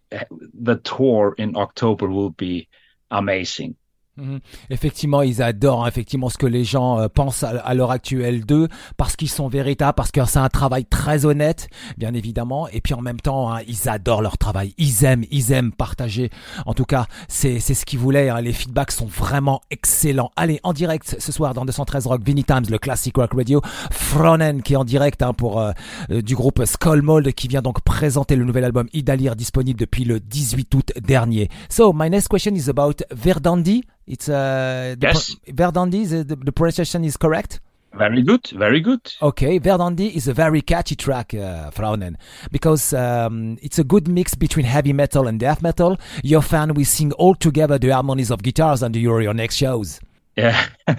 the 0.54 0.78
tour 0.78 1.36
in 1.38 1.56
October 1.58 2.08
will 2.08 2.30
be 2.30 2.70
amazing. 3.12 3.76
Mhm. 4.18 4.40
Effectivement, 4.70 5.22
ils 5.22 5.42
adorent 5.42 5.88
effectivement 5.88 6.30
ce 6.30 6.38
que 6.38 6.46
les 6.46 6.64
gens 6.64 7.00
euh, 7.00 7.08
pensent 7.10 7.44
à, 7.44 7.74
l'heure 7.74 7.92
actuelle 7.92 8.46
d'eux, 8.46 8.70
parce 8.96 9.18
qu'ils 9.18 9.30
sont 9.30 9.50
véritables, 9.50 9.94
parce 9.96 10.12
que 10.12 10.24
c'est 10.26 10.40
un 10.40 10.48
travail 10.48 10.86
très 10.86 11.26
honnête, 11.26 11.68
bien 11.98 12.14
évidemment, 12.14 12.70
et 12.70 12.80
puis 12.80 12.94
en 12.94 13.02
même 13.02 13.20
temps, 13.20 13.54
hein, 13.54 13.60
ils 13.68 13.90
adorent 13.90 14.22
leur 14.22 14.38
travail, 14.38 14.74
ils 14.78 15.04
aiment, 15.04 15.26
ils 15.32 15.52
aiment 15.52 15.74
partager. 15.74 16.30
En 16.66 16.74
tout 16.74 16.86
cas, 16.86 17.08
c'est 17.28 17.60
c'est 17.60 17.74
ce 17.74 17.86
qu'ils 17.86 18.00
voulaient. 18.00 18.30
Hein. 18.30 18.40
Les 18.40 18.54
feedbacks 18.54 18.92
sont 18.92 19.06
vraiment 19.06 19.62
excellents. 19.70 20.32
Allez, 20.38 20.62
en 20.64 20.72
direct 20.72 21.18
ce 21.20 21.32
soir 21.32 21.54
dans 21.54 21.66
213 21.66 22.08
Rock, 22.08 22.22
Vinny 22.24 22.46
Times, 22.46 22.66
le 22.70 22.78
classic 22.78 23.18
rock 23.18 23.34
radio, 23.34 23.62
Fronen 23.92 24.62
qui 24.62 24.74
est 24.74 24.78
en 24.78 24.86
direct 24.86 25.22
hein, 25.24 25.34
pour 25.34 25.60
euh, 25.60 25.72
euh, 26.12 26.22
du 26.22 26.36
groupe 26.36 26.64
Skullmold 26.64 27.34
qui 27.34 27.48
vient 27.48 27.62
donc 27.62 27.82
présenter 27.82 28.36
le 28.38 28.46
nouvel 28.46 28.64
album 28.64 28.88
Idalir 28.94 29.36
disponible 29.36 29.80
depuis 29.80 30.06
le 30.06 30.20
18 30.22 30.74
août 30.76 30.92
dernier. 31.02 31.50
So 31.70 31.92
my 31.94 32.10
next 32.10 32.30
question 32.30 32.56
is 32.56 32.70
about 32.70 33.04
Verdandi. 33.12 33.84
It's 34.08 34.30
uh, 34.30 34.96
yes. 35.00 35.36
Verdandi, 35.48 36.08
the, 36.08 36.24
the, 36.24 36.36
the 36.36 36.52
pronunciation 36.52 37.04
is 37.04 37.18
correct? 37.18 37.60
Very 37.98 38.22
good, 38.24 38.46
very 38.48 38.82
good. 38.82 39.14
Okay, 39.22 39.58
Verdandi 39.60 40.14
is 40.14 40.28
a 40.28 40.34
very 40.34 40.62
catchy 40.62 40.96
track, 40.96 41.34
uh, 41.34 41.72
Fraunen, 41.72 42.18
because 42.52 42.94
um, 42.94 43.58
it's 43.62 43.80
a 43.80 43.86
good 43.86 44.08
mix 44.08 44.36
between 44.36 44.66
heavy 44.66 44.92
metal 44.92 45.28
and 45.28 45.40
death 45.40 45.62
metal. 45.62 45.98
Your 46.22 46.42
fan 46.42 46.74
will 46.74 46.84
sing 46.84 47.14
all 47.14 47.36
together 47.36 47.78
the 47.78 47.90
harmonies 47.90 48.32
of 48.32 48.44
guitars 48.44 48.84
under 48.84 49.00
your, 49.00 49.22
your 49.22 49.34
next 49.34 49.56
shows. 49.56 50.02
Yeah. 50.36 50.68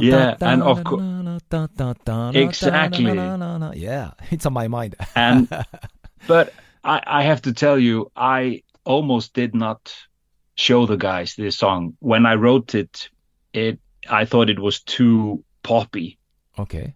yeah, 0.00 0.36
and 0.40 0.62
of 0.62 0.82
course, 0.84 1.02
exactly. 2.34 3.14
Yeah, 3.14 4.10
it's 4.30 4.46
on 4.46 4.52
my 4.54 4.68
mind. 4.68 4.96
and 5.14 5.48
but 6.26 6.54
I, 6.82 7.02
I 7.06 7.22
have 7.24 7.42
to 7.42 7.52
tell 7.52 7.78
you, 7.78 8.10
I 8.16 8.62
almost 8.84 9.34
did 9.34 9.54
not 9.54 9.94
show 10.56 10.86
the 10.86 10.96
guys 10.96 11.34
this 11.36 11.56
song. 11.56 11.96
When 12.00 12.26
I 12.26 12.34
wrote 12.34 12.74
it, 12.74 13.10
it 13.52 13.78
I 14.08 14.24
thought 14.24 14.50
it 14.50 14.58
was 14.58 14.80
too 14.80 15.44
poppy. 15.62 16.18
Okay. 16.58 16.94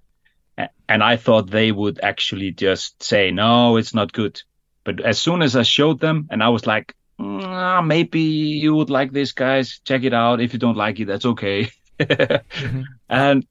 And 0.89 1.03
I 1.03 1.17
thought 1.17 1.51
they 1.51 1.71
would 1.71 2.01
actually 2.03 2.51
just 2.51 3.03
say, 3.03 3.31
no, 3.31 3.77
it's 3.77 3.95
not 3.95 4.13
good. 4.13 4.43
But 4.85 5.01
as 5.01 5.19
soon 5.19 5.43
as 5.43 5.57
I 5.57 5.63
showed 5.63 6.01
them 6.01 6.27
and 6.31 6.43
I 6.43 6.49
was 6.49 6.67
like, 6.67 6.95
mm, 7.19 7.87
maybe 7.87 8.21
you 8.21 8.75
would 8.75 8.91
like 8.91 9.13
this, 9.13 9.33
guys. 9.33 9.81
Check 9.85 10.03
it 10.03 10.13
out. 10.13 10.41
If 10.41 10.53
you 10.53 10.59
don't 10.59 10.77
like 10.77 11.01
it, 11.01 11.07
that's 11.07 11.25
okay. 11.25 11.71
mm-hmm. 11.99 12.83
And, 13.09 13.47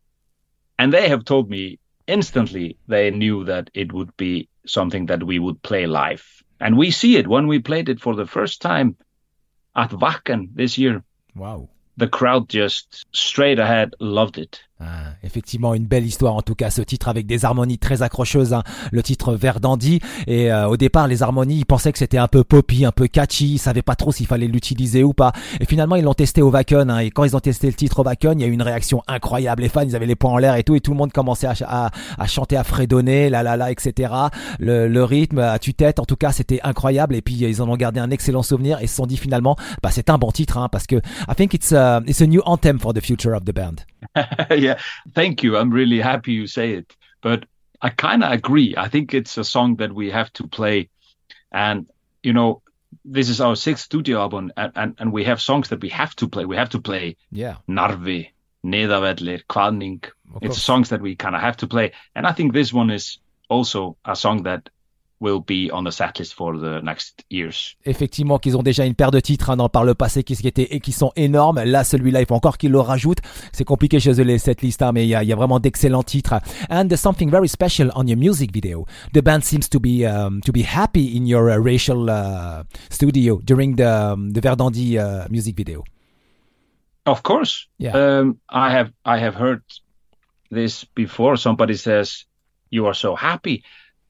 and 0.78 0.94
they 0.94 1.10
have 1.10 1.26
told 1.26 1.50
me 1.50 1.80
instantly 2.08 2.78
they 2.88 3.12
knew 3.12 3.46
that 3.46 3.70
it 3.74 3.92
would 3.94 4.16
be 4.18 4.50
something 4.66 5.08
that 5.08 5.24
we 5.24 5.40
would 5.40 5.62
play 5.62 5.88
live. 5.88 6.26
And 6.60 6.78
we 6.78 6.92
see 6.92 7.18
it 7.18 7.28
when 7.28 7.48
we 7.48 7.60
played 7.60 7.90
it 7.90 8.02
for 8.02 8.16
the 8.16 8.26
first 8.26 8.62
time 8.62 8.98
at 9.80 9.92
Wacken 9.92 10.50
this 10.54 10.78
year. 10.78 11.04
Wow. 11.36 11.70
The 11.98 12.08
crowd 12.08 12.50
just 12.50 13.06
straight 13.16 13.60
ahead 13.60 13.96
loved 14.00 14.38
it. 14.38 14.62
Ah, 14.82 15.12
effectivement, 15.24 15.74
une 15.74 15.86
belle 15.86 16.06
histoire 16.06 16.36
en 16.36 16.42
tout 16.42 16.56
cas, 16.56 16.70
ce 16.70 16.82
titre 16.82 17.10
avec 17.10 17.26
des 17.26 17.44
harmonies 17.44 17.78
très 17.78 18.02
accrocheuses, 18.02 18.54
hein. 18.54 18.64
le 18.94 19.04
titre 19.04 19.34
Verdandi. 19.34 20.00
Et 20.26 20.54
euh, 20.54 20.70
au 20.70 20.78
départ, 20.78 21.10
les 21.10 21.22
harmonies, 21.22 21.58
ils 21.58 21.66
pensaient 21.66 21.92
que 21.92 21.98
c'était 21.98 22.18
un 22.18 22.30
peu 22.30 22.46
poppy, 22.46 22.86
un 22.86 22.94
peu 22.94 23.08
catchy, 23.08 23.56
ils 23.56 23.58
savaient 23.58 23.82
pas 23.82 23.96
trop 23.96 24.14
s'il 24.14 24.26
fallait 24.26 24.48
l'utiliser 24.48 25.04
ou 25.04 25.12
pas. 25.12 25.34
Et 25.60 25.66
finalement, 25.66 25.98
ils 25.98 26.06
l'ont 26.06 26.14
testé 26.14 26.42
au 26.42 26.50
Wacken. 26.50 26.90
Hein. 26.90 27.00
et 27.00 27.12
quand 27.12 27.26
ils 27.26 27.36
ont 27.36 27.42
testé 27.42 27.68
le 27.68 27.74
titre 27.74 28.00
au 28.00 28.04
Wacken, 28.06 28.40
il 28.40 28.42
y 28.42 28.46
a 28.46 28.48
eu 28.48 28.54
une 28.54 28.62
réaction 28.62 29.04
incroyable. 29.08 29.64
Les 29.64 29.70
fans, 29.70 29.82
ils 29.82 29.98
avaient 29.98 30.06
les 30.06 30.16
poings 30.16 30.32
en 30.32 30.38
l'air 30.38 30.56
et 30.56 30.64
tout, 30.64 30.76
et 30.76 30.80
tout 30.80 30.92
le 30.92 30.98
monde 30.98 31.12
commençait 31.12 31.48
à, 31.48 31.92
à, 32.18 32.28
chanter 32.28 32.56
à 32.56 32.64
fredonner, 32.64 33.30
la 33.30 33.44
la 33.44 33.58
la, 33.58 33.72
etc. 33.72 34.14
Le, 34.60 34.88
le 34.88 35.04
rythme 35.04 35.40
à 35.40 35.60
tue-tête, 35.60 36.00
en 36.00 36.06
tout 36.06 36.16
cas, 36.16 36.32
c'était 36.32 36.62
incroyable. 36.64 37.16
Et 37.16 37.22
puis 37.22 37.36
ils 37.36 37.62
en 37.62 37.68
ont 37.68 37.76
gardé 37.76 38.00
un 38.00 38.12
excellent 38.12 38.44
souvenir 38.44 38.82
et 38.82 38.88
se 38.88 38.96
sont 38.96 39.08
dit 39.08 39.18
finalement, 39.18 39.58
bah 39.84 39.90
c'est 39.92 40.10
un 40.10 40.18
bon 40.18 40.32
titre, 40.32 40.58
hein, 40.58 40.70
parce 40.72 40.88
que 40.88 40.96
I 40.96 41.36
think 41.36 41.54
it's 41.54 41.74
a, 41.74 42.02
it's 42.08 42.22
a 42.22 42.28
new 42.28 42.42
anthem 42.46 42.80
for 42.80 42.94
the 42.94 43.02
future 43.02 43.36
of 43.36 43.44
the 43.44 43.54
band. 43.54 43.86
yeah, 44.52 44.80
thank 45.14 45.44
you. 45.44 45.58
I'm 45.58 45.72
really 45.72 46.00
happy 46.00 46.34
you 46.34 46.48
say 46.48 46.74
it. 46.74 46.96
But 47.22 47.46
I 47.82 47.90
kind 47.90 48.24
of 48.24 48.32
agree. 48.32 48.76
I 48.78 48.88
think 48.88 49.14
it's 49.14 49.38
a 49.38 49.44
song 49.44 49.78
that 49.78 49.94
we 49.94 50.12
have 50.12 50.32
to 50.34 50.48
play. 50.48 50.90
And, 51.52 51.88
you 52.24 52.34
know, 52.34 52.62
this 53.06 53.30
is 53.30 53.42
our 53.42 53.56
sixth 53.56 53.86
studio 53.86 54.20
album, 54.20 54.52
and, 54.58 54.72
and, 54.76 54.96
and 55.00 55.14
we 55.14 55.24
have 55.26 55.42
songs 55.42 55.70
that 55.70 55.82
we 55.82 55.90
have 55.90 56.16
to 56.18 56.28
play. 56.28 56.46
We 56.46 56.56
have 56.56 56.70
to 56.70 56.82
play 56.82 57.18
yeah. 57.32 57.58
Narvi, 57.68 58.30
Nedavedlir, 58.66 59.44
Kvalning. 59.50 60.10
It's 60.42 60.62
songs 60.62 60.90
that 60.90 61.02
we 61.02 61.16
kind 61.16 61.36
of 61.36 61.42
have 61.42 61.58
to 61.58 61.68
play. 61.68 61.94
And 62.16 62.28
I 62.28 62.34
think 62.34 62.54
this 62.54 62.72
one 62.72 62.90
is 62.92 63.18
also 63.50 63.98
a 64.06 64.16
song 64.16 64.44
that 64.44 64.70
will 65.20 65.40
be 65.40 65.70
on 65.72 65.84
the 65.84 65.92
setlist 65.92 66.34
for 66.34 66.58
the 66.58 66.82
next 66.84 67.24
years. 67.30 67.76
Effectivement, 67.86 68.40
qu'ils 68.40 68.58
ont 68.58 68.64
déjà 68.64 68.86
une 68.86 68.96
paire 68.96 69.12
de 69.12 69.20
titres 69.20 69.50
hein, 69.50 69.58
dans 69.58 69.70
par 69.70 69.84
le 69.84 69.94
passé 69.94 70.24
qui, 70.24 70.36
qui 70.36 70.48
étaient 70.48 70.74
et 70.76 70.80
qui 70.80 70.92
sont 70.92 71.12
énormes. 71.16 71.62
Là, 71.64 71.84
celui-là, 71.84 72.22
il 72.22 72.26
faut 72.26 72.36
encore 72.36 72.58
qu'ils 72.58 72.72
le 72.72 72.80
rajoutent. 72.80 73.22
C'est 73.52 73.66
compliqué 73.66 74.00
chez 74.00 74.20
eux 74.20 74.24
les 74.24 74.38
setlists, 74.38 74.82
hein, 74.82 74.92
mais 74.94 75.06
il 75.06 75.10
y 75.10 75.16
a, 75.16 75.24
il 75.24 75.30
y 75.30 75.34
a 75.34 75.36
vraiment 75.36 75.60
d'excellents 75.60 76.04
titres. 76.04 76.36
And 76.70 76.88
there's 76.88 77.02
something 77.02 77.30
very 77.30 77.50
special 77.50 77.92
on 77.96 78.08
your 78.08 78.18
music 78.18 78.54
video. 78.54 78.86
The 79.14 79.22
band 79.22 79.42
seems 79.42 79.70
to 79.70 79.80
be 79.80 80.06
um, 80.06 80.42
to 80.42 80.52
be 80.52 80.64
happy 80.64 81.16
in 81.18 81.26
your 81.26 81.50
uh, 81.50 81.58
racial 81.58 82.10
uh, 82.10 82.64
studio 82.90 83.40
during 83.44 83.76
the 83.76 84.14
um, 84.14 84.32
the 84.32 84.42
Verdandi 84.42 84.98
uh, 84.98 85.28
music 85.30 85.56
video. 85.56 85.84
Of 87.06 87.24
course. 87.24 87.68
Yeah. 87.78 87.94
Um, 87.94 88.40
I 88.50 88.72
have 88.72 88.92
I 89.06 89.18
have 89.18 89.36
heard 89.36 89.64
this 90.52 90.86
before. 90.96 91.38
Somebody 91.38 91.76
says 91.76 92.26
you 92.70 92.86
are 92.88 92.94
so 92.94 93.16
happy. 93.16 93.64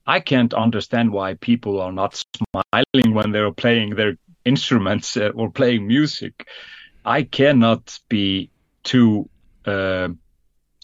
I 0.09 0.21
can't 0.21 0.55
understand 0.55 1.11
why 1.11 1.35
people 1.35 1.79
are 1.81 1.91
not 1.91 2.19
smiling 2.35 3.13
when 3.13 3.31
they're 3.31 3.51
playing 3.51 3.91
their 3.93 4.15
instruments 4.43 5.15
uh, 5.15 5.29
or 5.35 5.51
playing 5.51 5.85
music. 5.85 6.47
I 7.05 7.21
cannot 7.21 7.99
be 8.09 8.49
too 8.83 9.29
uh, 9.65 10.09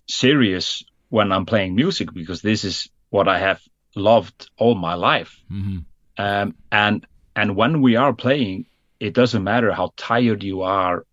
serious 0.07 0.83
when 1.09 1.31
I'm 1.31 1.47
playing 1.47 1.73
music 1.73 2.13
because 2.13 2.43
this 2.43 2.63
is 2.63 2.87
what 3.09 3.27
I 3.27 3.39
have 3.39 3.59
loved 3.95 4.51
all 4.57 4.75
my 4.75 4.93
life. 4.93 5.41
Mm-hmm. 5.51 5.79
Um, 6.19 6.55
and 6.71 7.07
and 7.35 7.55
when 7.55 7.81
we 7.81 7.95
are 7.95 8.13
playing, 8.13 8.67
it 8.99 9.15
doesn't 9.15 9.43
matter 9.43 9.73
how 9.73 9.91
tired 9.97 10.43
you 10.43 10.61
are, 10.61 11.03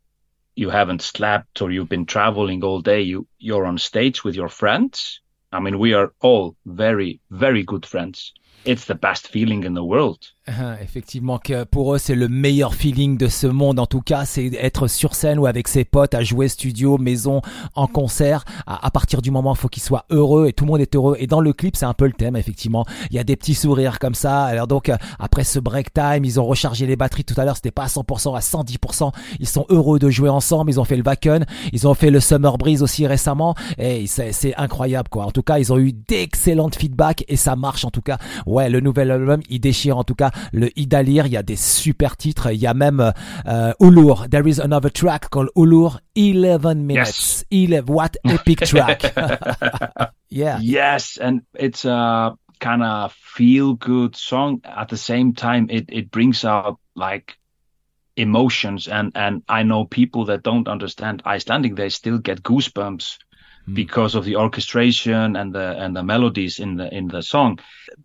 you 0.55 0.69
haven't 0.69 1.01
slept 1.01 1.63
or 1.63 1.71
you've 1.71 1.89
been 1.89 2.05
traveling 2.05 2.63
all 2.63 2.83
day. 2.83 3.01
You 3.01 3.27
you're 3.39 3.65
on 3.65 3.79
stage 3.79 4.23
with 4.23 4.35
your 4.35 4.51
friends 4.51 5.22
I 5.53 5.61
mean, 5.61 5.79
we 5.79 5.93
are 5.93 6.13
all 6.21 6.57
very, 6.67 7.21
very 7.31 7.63
good 7.63 7.85
friends. 7.85 8.33
It's 8.65 8.87
the 8.87 8.95
best 8.95 9.29
feeling 9.29 9.65
in 9.67 9.75
the 9.75 9.85
world. 9.85 10.19
Effectivement, 10.83 11.39
que 11.39 11.65
pour 11.65 11.95
eux, 11.95 11.99
c'est 11.99 12.17
le 12.17 12.29
meilleur 12.29 12.75
feeling 12.75 13.17
de 13.17 13.29
ce 13.29 13.47
monde. 13.47 13.79
En 13.79 13.87
tout 13.87 14.01
cas, 14.01 14.25
c'est 14.25 14.53
être 14.55 14.89
sur 14.89 15.15
scène 15.15 15.39
ou 15.39 15.47
avec 15.47 15.69
ses 15.69 15.85
potes 15.85 16.15
à 16.15 16.25
jouer 16.25 16.49
studio, 16.49 16.99
maison, 16.99 17.43
en 17.75 17.87
concert. 17.87 18.45
À, 18.67 18.91
partir 18.91 19.23
du 19.23 19.31
moment, 19.31 19.55
il 19.55 19.59
faut 19.59 19.69
qu'ils 19.69 19.83
soient 19.83 20.05
heureux 20.11 20.49
et 20.49 20.53
tout 20.53 20.65
le 20.65 20.71
monde 20.73 20.81
est 20.81 20.97
heureux. 20.97 21.17
Et 21.21 21.29
dans 21.29 21.41
le 21.41 21.53
clip, 21.53 21.77
c'est 21.77 21.87
un 21.87 21.95
peu 21.95 22.07
le 22.07 22.13
thème, 22.13 22.35
effectivement. 22.35 22.85
Il 23.11 23.17
y 23.17 23.19
a 23.21 23.25
des 23.25 23.37
petits 23.37 23.55
sourires 23.55 24.01
comme 24.01 24.15
ça. 24.15 24.45
Alors 24.45 24.67
donc, 24.67 24.89
euh, 24.89 24.97
après 25.21 25.45
ce 25.45 25.61
break 25.61 25.93
time, 25.95 26.25
ils 26.25 26.41
ont 26.41 26.45
rechargé 26.45 26.87
les 26.87 26.97
batteries 26.97 27.25
tout 27.25 27.41
à 27.41 27.45
l'heure. 27.45 27.57
C'était 27.57 27.71
pas 27.71 27.85
à 27.85 27.89
100%, 27.89 28.37
à 28.37 28.41
110%. 28.41 29.13
Ils 29.39 29.49
sont 29.49 29.67
heureux 29.69 30.01
de 30.01 30.11
jouer 30.11 30.29
ensemble. 30.29 30.73
Ils 30.73 30.81
ont 30.81 30.85
fait 30.85 30.97
le 30.97 31.05
Wacken. 31.05 31.47
Ils 31.73 31.87
ont 31.87 31.95
fait 31.95 32.11
le 32.11 32.19
Summer 32.19 32.59
Breeze 32.59 32.83
aussi 32.83 33.07
récemment. 33.07 33.55
Et 33.79 34.07
c'est 34.09 34.55
incroyable, 34.57 35.09
quoi. 35.09 35.25
En 35.27 35.31
tout 35.31 35.43
cas, 35.43 35.59
ils 35.59 35.73
ont 35.73 35.79
eu 35.79 35.93
d'excellentes 35.93 36.75
feedbacks 36.75 37.25
et 37.29 37.37
ça 37.37 37.55
marche, 37.55 37.85
en 37.85 37.91
tout 37.91 38.03
cas. 38.03 38.19
Ouais, 38.53 38.69
le 38.69 38.81
nouvel 38.81 39.11
album, 39.11 39.41
il 39.49 39.61
déchire, 39.61 39.97
en 39.97 40.05
tout 40.05 40.15
cas 40.15 40.31
le 40.53 40.69
Idalir, 40.79 41.27
il 41.27 41.33
y 41.33 41.39
a 41.39 41.43
des 41.43 41.57
super 41.57 42.19
titres, 42.19 42.53
il 42.53 42.61
y 42.61 42.67
a 42.67 42.75
même 42.75 43.13
euh, 43.47 43.73
Ulur. 43.81 44.29
There 44.29 44.47
is 44.47 44.61
another 44.61 44.93
track 44.93 45.31
called 45.31 45.49
Ulur, 45.57 46.01
11 46.15 46.75
minutes. 46.77 47.47
Yes. 47.51 47.71
11, 47.71 47.85
what 47.89 48.11
epic 48.25 48.61
track. 48.67 49.15
yeah. 50.31 50.59
Yes, 50.61 51.19
and 51.19 51.41
it's 51.59 51.87
a 51.87 52.37
kind 52.61 52.83
of 52.83 53.15
feel 53.15 53.73
good 53.73 54.15
song. 54.17 54.61
At 54.65 54.89
the 54.89 54.99
same 54.99 55.33
time, 55.33 55.69
it, 55.71 55.87
it 55.89 56.11
brings 56.11 56.45
out 56.45 56.79
like 56.95 57.39
emotions 58.17 58.89
and, 58.89 59.13
and 59.15 59.43
I 59.49 59.63
know 59.63 59.87
people 59.87 60.27
that 60.27 60.43
don't 60.43 60.69
understand 60.69 61.23
Icelandic, 61.25 61.77
they 61.77 61.89
still 61.89 62.19
get 62.19 62.43
goosebumps 62.43 63.17
mm. 63.69 63.75
because 63.75 64.15
of 64.15 64.25
the 64.25 64.37
orchestration 64.37 65.37
and 65.37 65.55
the 65.55 65.77
and 65.79 65.97
the 65.97 66.03
melodies 66.03 66.59
in 66.59 66.77
the 66.77 66.93
in 66.95 67.09
the 67.09 67.23
song. 67.23 67.59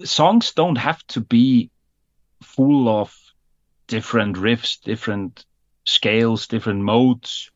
Songs 0.04 0.54
don't 0.54 0.78
have 0.78 1.06
to 1.08 1.22
be 1.22 1.70
full 2.42 2.88
of 2.88 3.16
different 3.88 4.36
riffs, 4.36 4.82
different 4.82 5.46
scales, 5.86 6.48
different 6.48 6.82
modes. 6.82 7.52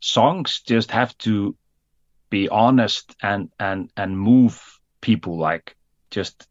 songs 0.00 0.62
just 0.66 0.90
have 0.90 1.16
to 1.18 1.54
be 2.30 2.48
honest 2.48 3.14
and 3.22 3.50
and 3.58 3.90
and 3.96 4.18
move 4.18 4.80
people 5.00 5.36
like 5.36 5.76
just 6.10 6.46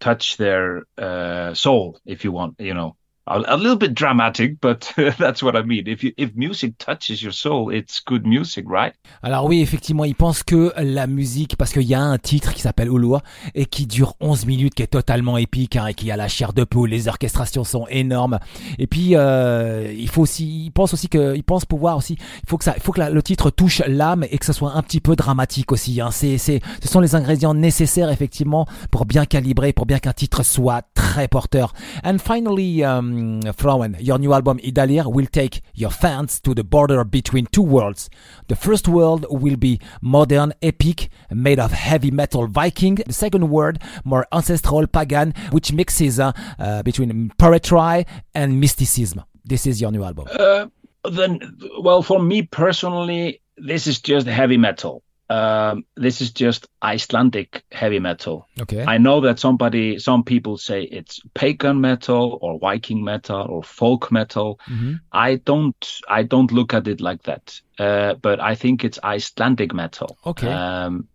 touch 0.00 0.36
their 0.36 0.82
uh, 0.98 1.54
soul 1.54 1.98
if 2.04 2.24
you 2.24 2.32
want 2.32 2.56
you 2.58 2.74
know 2.74 2.96
a, 3.30 3.56
little 3.56 3.76
bit 3.76 3.94
dramatic, 3.94 4.60
but 4.60 4.92
that's 5.18 5.42
what 5.42 5.54
I 5.54 5.62
mean. 5.62 5.86
If 5.86 6.02
you, 6.02 6.12
if 6.16 6.34
music 6.34 6.76
touches 6.78 7.22
your 7.22 7.32
soul, 7.32 7.70
it's 7.70 8.00
good 8.00 8.26
music, 8.26 8.64
right? 8.68 8.94
Alors 9.22 9.46
oui, 9.46 9.60
effectivement, 9.60 10.04
il 10.04 10.14
pense 10.14 10.42
que 10.42 10.72
la 10.76 11.06
musique, 11.06 11.56
parce 11.56 11.72
qu'il 11.72 11.84
y 11.84 11.94
a 11.94 12.00
un 12.00 12.18
titre 12.18 12.52
qui 12.52 12.62
s'appelle 12.62 12.88
Ulua 12.88 13.22
et 13.54 13.66
qui 13.66 13.86
dure 13.86 14.14
11 14.20 14.46
minutes, 14.46 14.74
qui 14.74 14.82
est 14.82 14.88
totalement 14.88 15.38
épique 15.38 15.76
hein, 15.76 15.86
et 15.86 15.94
qui 15.94 16.10
a 16.10 16.16
la 16.16 16.28
chair 16.28 16.52
de 16.52 16.64
poule, 16.64 16.90
les 16.90 17.08
orchestrations 17.08 17.64
sont 17.64 17.86
énormes. 17.88 18.38
Et 18.78 18.86
puis 18.86 19.14
euh, 19.14 19.92
il 19.96 20.08
faut 20.08 20.22
aussi, 20.22 20.64
il 20.66 20.70
pense 20.72 20.92
aussi 20.92 21.08
que, 21.08 21.36
il 21.36 21.44
pense 21.44 21.64
pouvoir 21.64 21.96
aussi, 21.96 22.14
il 22.14 22.48
faut 22.48 22.58
que 22.58 22.64
ça, 22.64 22.74
il 22.76 22.82
faut 22.82 22.92
que 22.92 23.00
le 23.00 23.22
titre 23.22 23.50
touche 23.50 23.82
l'âme 23.86 24.24
et 24.30 24.38
que 24.38 24.46
ça 24.46 24.52
soit 24.52 24.72
un 24.72 24.82
petit 24.82 25.00
peu 25.00 25.14
dramatique 25.14 25.72
aussi. 25.72 26.00
Hein. 26.00 26.10
C'est, 26.10 26.38
c'est, 26.38 26.60
ce 26.82 26.88
sont 26.88 27.00
les 27.00 27.14
ingrédients 27.14 27.54
nécessaires 27.54 28.10
effectivement 28.10 28.66
pour 28.90 29.06
bien 29.06 29.24
calibrer, 29.24 29.72
pour 29.72 29.86
bien 29.86 29.98
qu'un 29.98 30.12
titre 30.12 30.42
soit 30.42 30.82
très 30.94 31.28
porteur. 31.28 31.72
And 32.04 32.18
finally. 32.18 32.82
Um, 32.82 33.19
um, 33.20 33.96
your 33.98 34.18
new 34.18 34.32
album 34.32 34.58
Idalir 34.58 35.12
will 35.12 35.26
take 35.26 35.62
your 35.74 35.90
fans 35.90 36.40
to 36.40 36.54
the 36.54 36.64
border 36.64 37.04
between 37.04 37.46
two 37.46 37.62
worlds. 37.62 38.10
The 38.48 38.56
first 38.56 38.88
world 38.88 39.26
will 39.30 39.56
be 39.56 39.80
modern, 40.00 40.52
epic, 40.62 41.08
made 41.30 41.58
of 41.58 41.72
heavy 41.72 42.10
metal 42.10 42.46
Viking. 42.46 42.96
The 42.96 43.12
second 43.12 43.50
world, 43.50 43.78
more 44.04 44.26
ancestral, 44.32 44.86
pagan, 44.86 45.34
which 45.50 45.72
mixes 45.72 46.18
uh, 46.18 46.32
uh, 46.58 46.82
between 46.82 47.32
poetry 47.38 48.06
and 48.34 48.60
mysticism. 48.60 49.22
This 49.44 49.66
is 49.66 49.80
your 49.80 49.90
new 49.90 50.04
album. 50.04 50.26
Uh, 50.30 50.66
then, 51.10 51.58
well, 51.80 52.02
for 52.02 52.20
me 52.20 52.42
personally, 52.42 53.40
this 53.56 53.86
is 53.86 54.00
just 54.00 54.26
heavy 54.26 54.56
metal 54.56 55.02
um, 55.30 55.84
this 55.94 56.20
is 56.20 56.32
just 56.32 56.66
Icelandic 56.82 57.62
heavy 57.70 58.00
metal. 58.00 58.48
Okay. 58.60 58.84
I 58.84 58.98
know 58.98 59.20
that 59.20 59.38
somebody, 59.38 60.00
some 60.00 60.24
people 60.24 60.58
say 60.58 60.82
it's 60.82 61.20
pagan 61.34 61.80
metal 61.80 62.36
or 62.42 62.58
Viking 62.58 63.04
metal 63.04 63.46
or 63.48 63.62
folk 63.62 64.10
metal. 64.10 64.58
Mm-hmm. 64.68 64.94
I 65.12 65.36
don't, 65.36 66.00
I 66.08 66.24
don't 66.24 66.50
look 66.50 66.74
at 66.74 66.88
it 66.88 67.00
like 67.00 67.22
that. 67.22 67.60
Uh, 67.78 68.14
but 68.14 68.40
I 68.40 68.56
think 68.56 68.84
it's 68.84 68.98
Icelandic 69.04 69.72
metal. 69.72 70.18
Okay. 70.26 70.48
Um, 70.48 71.06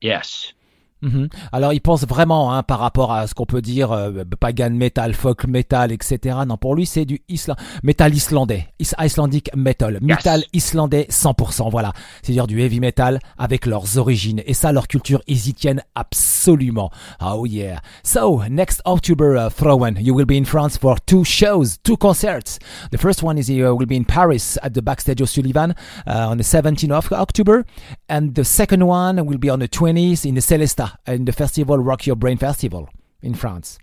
yes. 0.00 0.54
Mhm. 1.02 1.28
Alors 1.50 1.72
il 1.72 1.80
pense 1.80 2.06
vraiment 2.06 2.54
hein, 2.54 2.62
par 2.62 2.78
rapport 2.78 3.12
à 3.12 3.26
ce 3.26 3.34
qu'on 3.34 3.44
peut 3.44 3.60
dire 3.60 3.90
euh, 3.90 4.24
pagan 4.38 4.70
metal, 4.70 5.14
folk 5.14 5.46
metal, 5.46 5.90
etc. 5.90 6.38
Non, 6.46 6.56
pour 6.56 6.76
lui 6.76 6.86
c'est 6.86 7.04
du 7.04 7.22
isla 7.28 7.56
metal 7.82 8.14
islandais, 8.14 8.68
Is 8.78 8.92
Icelandic 8.98 9.50
metal, 9.56 9.98
metal 10.00 10.44
islandais 10.52 11.08
100%. 11.10 11.70
Voilà, 11.70 11.92
c'est-à-dire 12.22 12.46
du 12.46 12.60
heavy 12.60 12.78
metal 12.78 13.18
avec 13.36 13.66
leurs 13.66 13.98
origines 13.98 14.42
et 14.46 14.54
ça 14.54 14.70
leur 14.72 14.86
culture 14.86 15.20
ils 15.26 15.48
y 15.48 15.54
tiennent 15.54 15.82
absolument. 15.96 16.90
Oh 17.20 17.46
yeah. 17.46 17.80
So 18.04 18.42
next 18.48 18.80
October, 18.86 19.36
uh, 19.36 19.50
Throwen, 19.50 19.96
you 20.00 20.14
will 20.14 20.26
be 20.26 20.36
in 20.36 20.44
France 20.44 20.78
for 20.78 20.96
two 21.04 21.24
shows, 21.24 21.78
two 21.82 21.96
concerts. 21.96 22.58
The 22.92 22.98
first 22.98 23.22
one 23.24 23.38
is 23.38 23.50
uh, 23.50 23.74
will 23.74 23.86
be 23.86 23.96
in 23.96 24.04
Paris 24.04 24.56
at 24.62 24.70
the 24.74 24.82
Backstage 24.82 25.20
O'Sullivan 25.20 25.74
uh, 26.06 26.28
on 26.30 26.38
the 26.38 26.44
17th 26.44 26.92
of 26.92 27.12
October, 27.12 27.64
and 28.08 28.34
the 28.34 28.44
second 28.44 28.86
one 28.86 29.24
will 29.26 29.38
be 29.38 29.50
on 29.50 29.58
the 29.58 29.68
20th 29.68 30.24
in 30.24 30.34
the 30.34 30.40
Celesta 30.40 30.91
in 31.06 31.24
the 31.24 31.32
festival 31.32 31.78
Rock 31.78 32.06
Your 32.06 32.16
Brain 32.16 32.38
Festival 32.38 32.88
in 33.20 33.34
France. 33.34 33.78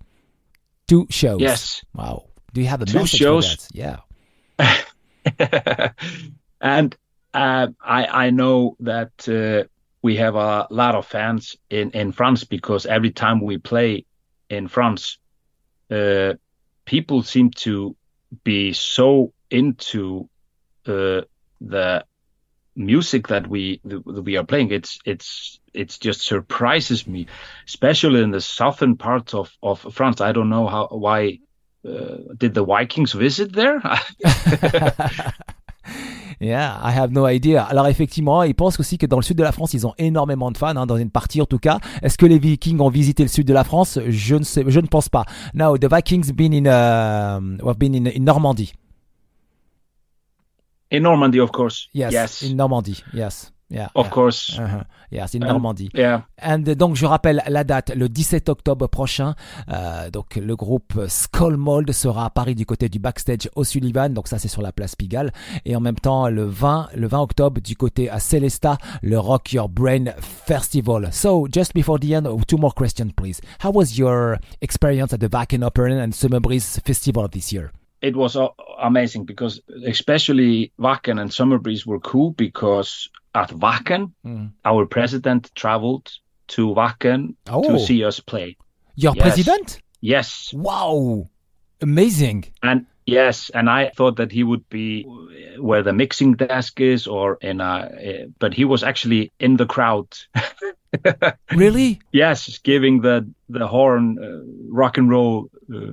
Two 0.87 1.07
shows. 1.09 1.41
Yes. 1.41 1.83
Wow. 1.93 2.25
Do 2.53 2.61
you 2.61 2.67
have 2.67 2.81
a 2.81 2.85
Two 2.85 2.99
message 2.99 3.19
shows. 3.19 3.53
for 3.53 3.73
that? 3.73 4.01
Yeah. 4.57 5.91
and 6.61 6.97
uh, 7.33 7.67
I 7.81 8.05
I 8.05 8.29
know 8.31 8.75
that 8.79 9.11
uh, 9.27 9.67
we 10.01 10.15
have 10.17 10.35
a 10.35 10.67
lot 10.69 10.95
of 10.95 11.05
fans 11.05 11.55
in 11.69 11.91
in 11.91 12.11
France 12.11 12.43
because 12.43 12.85
every 12.85 13.11
time 13.11 13.41
we 13.41 13.57
play 13.57 14.05
in 14.49 14.67
France, 14.67 15.19
uh, 15.91 16.33
people 16.85 17.21
seem 17.23 17.51
to 17.51 17.95
be 18.43 18.73
so 18.73 19.33
into 19.51 20.29
uh, 20.87 21.21
the 21.61 22.05
music 22.75 23.27
that 23.27 23.47
we 23.47 23.81
that 23.85 24.23
we 24.23 24.37
are 24.37 24.45
playing. 24.45 24.71
It's 24.71 24.99
it's 25.05 25.59
it 25.73 25.97
just 25.99 26.21
surprises 26.21 27.07
me, 27.07 27.27
especially 27.67 28.21
in 28.21 28.31
the 28.31 28.41
southern 28.41 28.95
part 28.95 29.33
of, 29.33 29.51
of 29.61 29.79
France. 29.93 30.21
I 30.21 30.31
don't 30.31 30.49
know 30.49 30.67
how 30.67 30.87
why 30.87 31.39
uh, 31.87 32.17
did 32.37 32.53
the 32.53 32.63
Vikings 32.63 33.13
visit 33.13 33.53
there? 33.53 33.81
Yeah, 36.41 36.79
I 36.81 36.91
have 36.91 37.11
no 37.11 37.27
idea. 37.27 37.63
Alors 37.63 37.87
effectivement, 37.87 38.43
il 38.43 38.55
pense 38.55 38.79
aussi 38.79 38.97
que 38.97 39.05
dans 39.05 39.17
le 39.17 39.23
sud 39.23 39.37
de 39.37 39.43
la 39.43 39.51
France, 39.51 39.73
ils 39.73 39.85
ont 39.85 39.93
énormément 39.97 40.51
de 40.51 40.57
fans, 40.57 40.75
hein, 40.77 40.85
dans 40.85 40.95
une 40.95 41.09
partie 41.09 41.41
en 41.41 41.45
tout 41.45 41.57
cas. 41.57 41.79
Est-ce 42.01 42.17
que 42.17 42.25
les 42.25 42.39
Vikings 42.39 42.79
ont 42.79 42.89
visité 42.89 43.23
le 43.23 43.29
sud 43.29 43.45
de 43.45 43.53
la 43.53 43.65
France? 43.65 43.99
Je 44.07 44.35
ne 44.35 44.87
pense 44.87 45.09
pas. 45.09 45.25
No, 45.53 45.77
the 45.77 45.93
Vikings 45.93 46.31
been 46.31 46.53
in, 46.53 46.65
uh, 46.65 47.67
have 47.67 47.77
been 47.77 47.93
in, 47.93 48.09
in 48.09 48.23
Normandy. 48.23 48.71
In 50.91 51.01
Normandy, 51.01 51.39
of 51.39 51.51
course. 51.51 51.87
Yes, 51.93 52.13
yes. 52.13 52.41
in 52.41 52.55
Normandy. 52.55 53.03
Yes. 53.13 53.51
Yeah, 53.71 53.89
of 53.93 54.07
yeah. 54.07 54.11
course. 54.11 54.57
Uh-huh. 54.57 54.83
Yeah, 55.11 55.27
c'est 55.27 55.39
Normandie. 55.39 55.89
Yeah. 55.93 56.23
And 56.41 56.59
donc 56.59 56.95
je 56.95 57.05
rappelle 57.05 57.43
la 57.47 57.63
date, 57.63 57.91
le 57.95 58.09
17 58.09 58.49
octobre 58.49 58.87
prochain. 58.87 59.35
Euh, 59.71 60.09
donc 60.09 60.35
le 60.35 60.55
groupe 60.55 60.93
Skullmold 61.07 61.91
sera 61.91 62.25
à 62.25 62.29
Paris 62.31 62.55
du 62.55 62.65
côté 62.65 62.89
du 62.89 62.99
backstage 62.99 63.49
O'Sullivan. 63.55 64.09
Donc 64.09 64.27
ça 64.27 64.39
c'est 64.39 64.47
sur 64.47 64.61
la 64.63 64.71
place 64.71 64.95
Pigalle. 64.95 65.31
Et 65.65 65.75
en 65.75 65.81
même 65.81 65.99
temps 65.99 66.29
le 66.29 66.45
20, 66.45 66.89
le 66.95 67.07
20 67.07 67.21
octobre 67.21 67.61
du 67.61 67.75
côté 67.75 68.09
à 68.09 68.19
Celesta, 68.19 68.77
le 69.03 69.19
Rock 69.19 69.53
Your 69.53 69.69
Brain 69.69 70.05
Festival. 70.19 71.09
So 71.11 71.47
just 71.51 71.73
before 71.73 71.99
the 71.99 72.11
end, 72.11 72.27
two 72.47 72.57
more 72.57 72.73
questions 72.73 73.11
please. 73.15 73.39
How 73.63 73.71
was 73.71 73.97
your 73.97 74.37
experience 74.61 75.13
at 75.13 75.19
the 75.19 75.29
Wacken 75.31 75.63
Opera 75.63 75.91
and 75.91 76.11
Summer 76.11 76.39
Breeze 76.39 76.79
Festival 76.83 77.27
this 77.29 77.51
year? 77.51 77.71
It 78.01 78.15
was 78.15 78.37
amazing 78.79 79.25
because 79.25 79.61
especially 79.85 80.71
Wacken 80.79 81.19
and 81.19 81.33
Summer 81.33 81.57
Breeze 81.57 81.85
were 81.85 81.99
cool 81.99 82.31
because 82.31 83.09
at 83.35 83.49
Wacken, 83.49 84.13
mm. 84.25 84.51
our 84.63 84.85
president 84.85 85.51
traveled 85.55 86.11
to 86.49 86.67
Wacken 86.67 87.35
oh. 87.49 87.63
to 87.63 87.79
see 87.79 88.03
us 88.03 88.19
play. 88.19 88.57
Your 88.95 89.13
yes. 89.15 89.21
president? 89.21 89.81
Yes. 90.01 90.51
Wow. 90.53 91.29
Amazing. 91.81 92.45
And 92.61 92.85
yes, 93.05 93.49
and 93.49 93.69
I 93.69 93.91
thought 93.95 94.17
that 94.17 94.31
he 94.31 94.43
would 94.43 94.67
be 94.69 95.03
where 95.57 95.83
the 95.83 95.93
mixing 95.93 96.33
desk 96.33 96.79
is 96.81 97.07
or 97.07 97.37
in 97.41 97.61
a, 97.61 98.27
but 98.39 98.53
he 98.53 98.65
was 98.65 98.83
actually 98.83 99.31
in 99.39 99.57
the 99.57 99.65
crowd. 99.65 100.07
really? 101.55 102.01
Yes, 102.11 102.57
giving 102.59 103.01
the 103.01 103.29
the 103.47 103.67
horn 103.67 104.17
uh, 104.19 104.73
rock 104.73 104.97
and 104.97 105.09
roll 105.09 105.49
uh, 105.73 105.91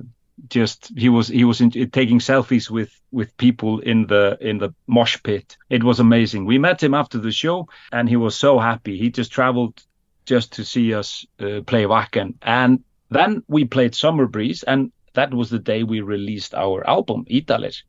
just 0.49 0.91
he 0.95 1.09
was 1.09 1.27
he 1.27 1.43
was 1.43 1.61
in, 1.61 1.71
taking 1.71 2.19
selfies 2.19 2.69
with 2.69 2.91
with 3.11 3.35
people 3.37 3.79
in 3.79 4.07
the 4.07 4.37
in 4.39 4.57
the 4.59 4.73
mosh 4.87 5.17
pit. 5.23 5.57
It 5.69 5.83
was 5.83 5.99
amazing. 5.99 6.45
We 6.45 6.57
met 6.57 6.81
him 6.81 6.93
after 6.93 7.17
the 7.17 7.31
show 7.31 7.67
and 7.91 8.07
he 8.07 8.17
was 8.17 8.35
so 8.35 8.59
happy. 8.59 8.97
He 8.97 9.09
just 9.09 9.31
traveled 9.31 9.81
just 10.25 10.53
to 10.53 10.65
see 10.65 10.93
us 10.93 11.25
uh, 11.39 11.61
play 11.65 11.85
Wacken. 11.85 12.35
And 12.41 12.83
then 13.09 13.43
we 13.47 13.65
played 13.65 13.95
Summer 13.95 14.27
Breeze 14.27 14.63
and 14.63 14.91
that 15.13 15.33
was 15.33 15.49
the 15.49 15.59
day 15.59 15.83
we 15.83 16.01
released 16.01 16.53
our 16.53 16.87
album 16.87 17.25
Italis 17.27 17.83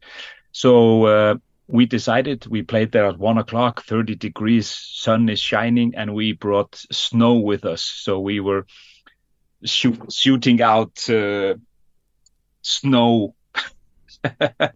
so 0.53 1.05
uh, 1.05 1.35
we 1.69 1.87
decided 1.87 2.47
we 2.47 2.63
played 2.63 2.93
there 2.93 3.07
at 3.07 3.19
one 3.19 3.39
o'clock 3.39 3.85
30 3.85 4.15
degrees 4.17 4.69
sun 4.69 5.29
is 5.29 5.39
shining 5.39 5.95
and 5.95 6.15
we 6.15 6.33
brought 6.33 6.75
snow 6.91 7.35
with 7.35 7.65
us. 7.65 7.83
So 7.83 8.19
we 8.21 8.41
were 8.41 8.67
shoot, 9.65 10.13
shooting 10.13 10.63
out 10.63 11.09
uh, 11.11 11.55
snow 12.63 13.35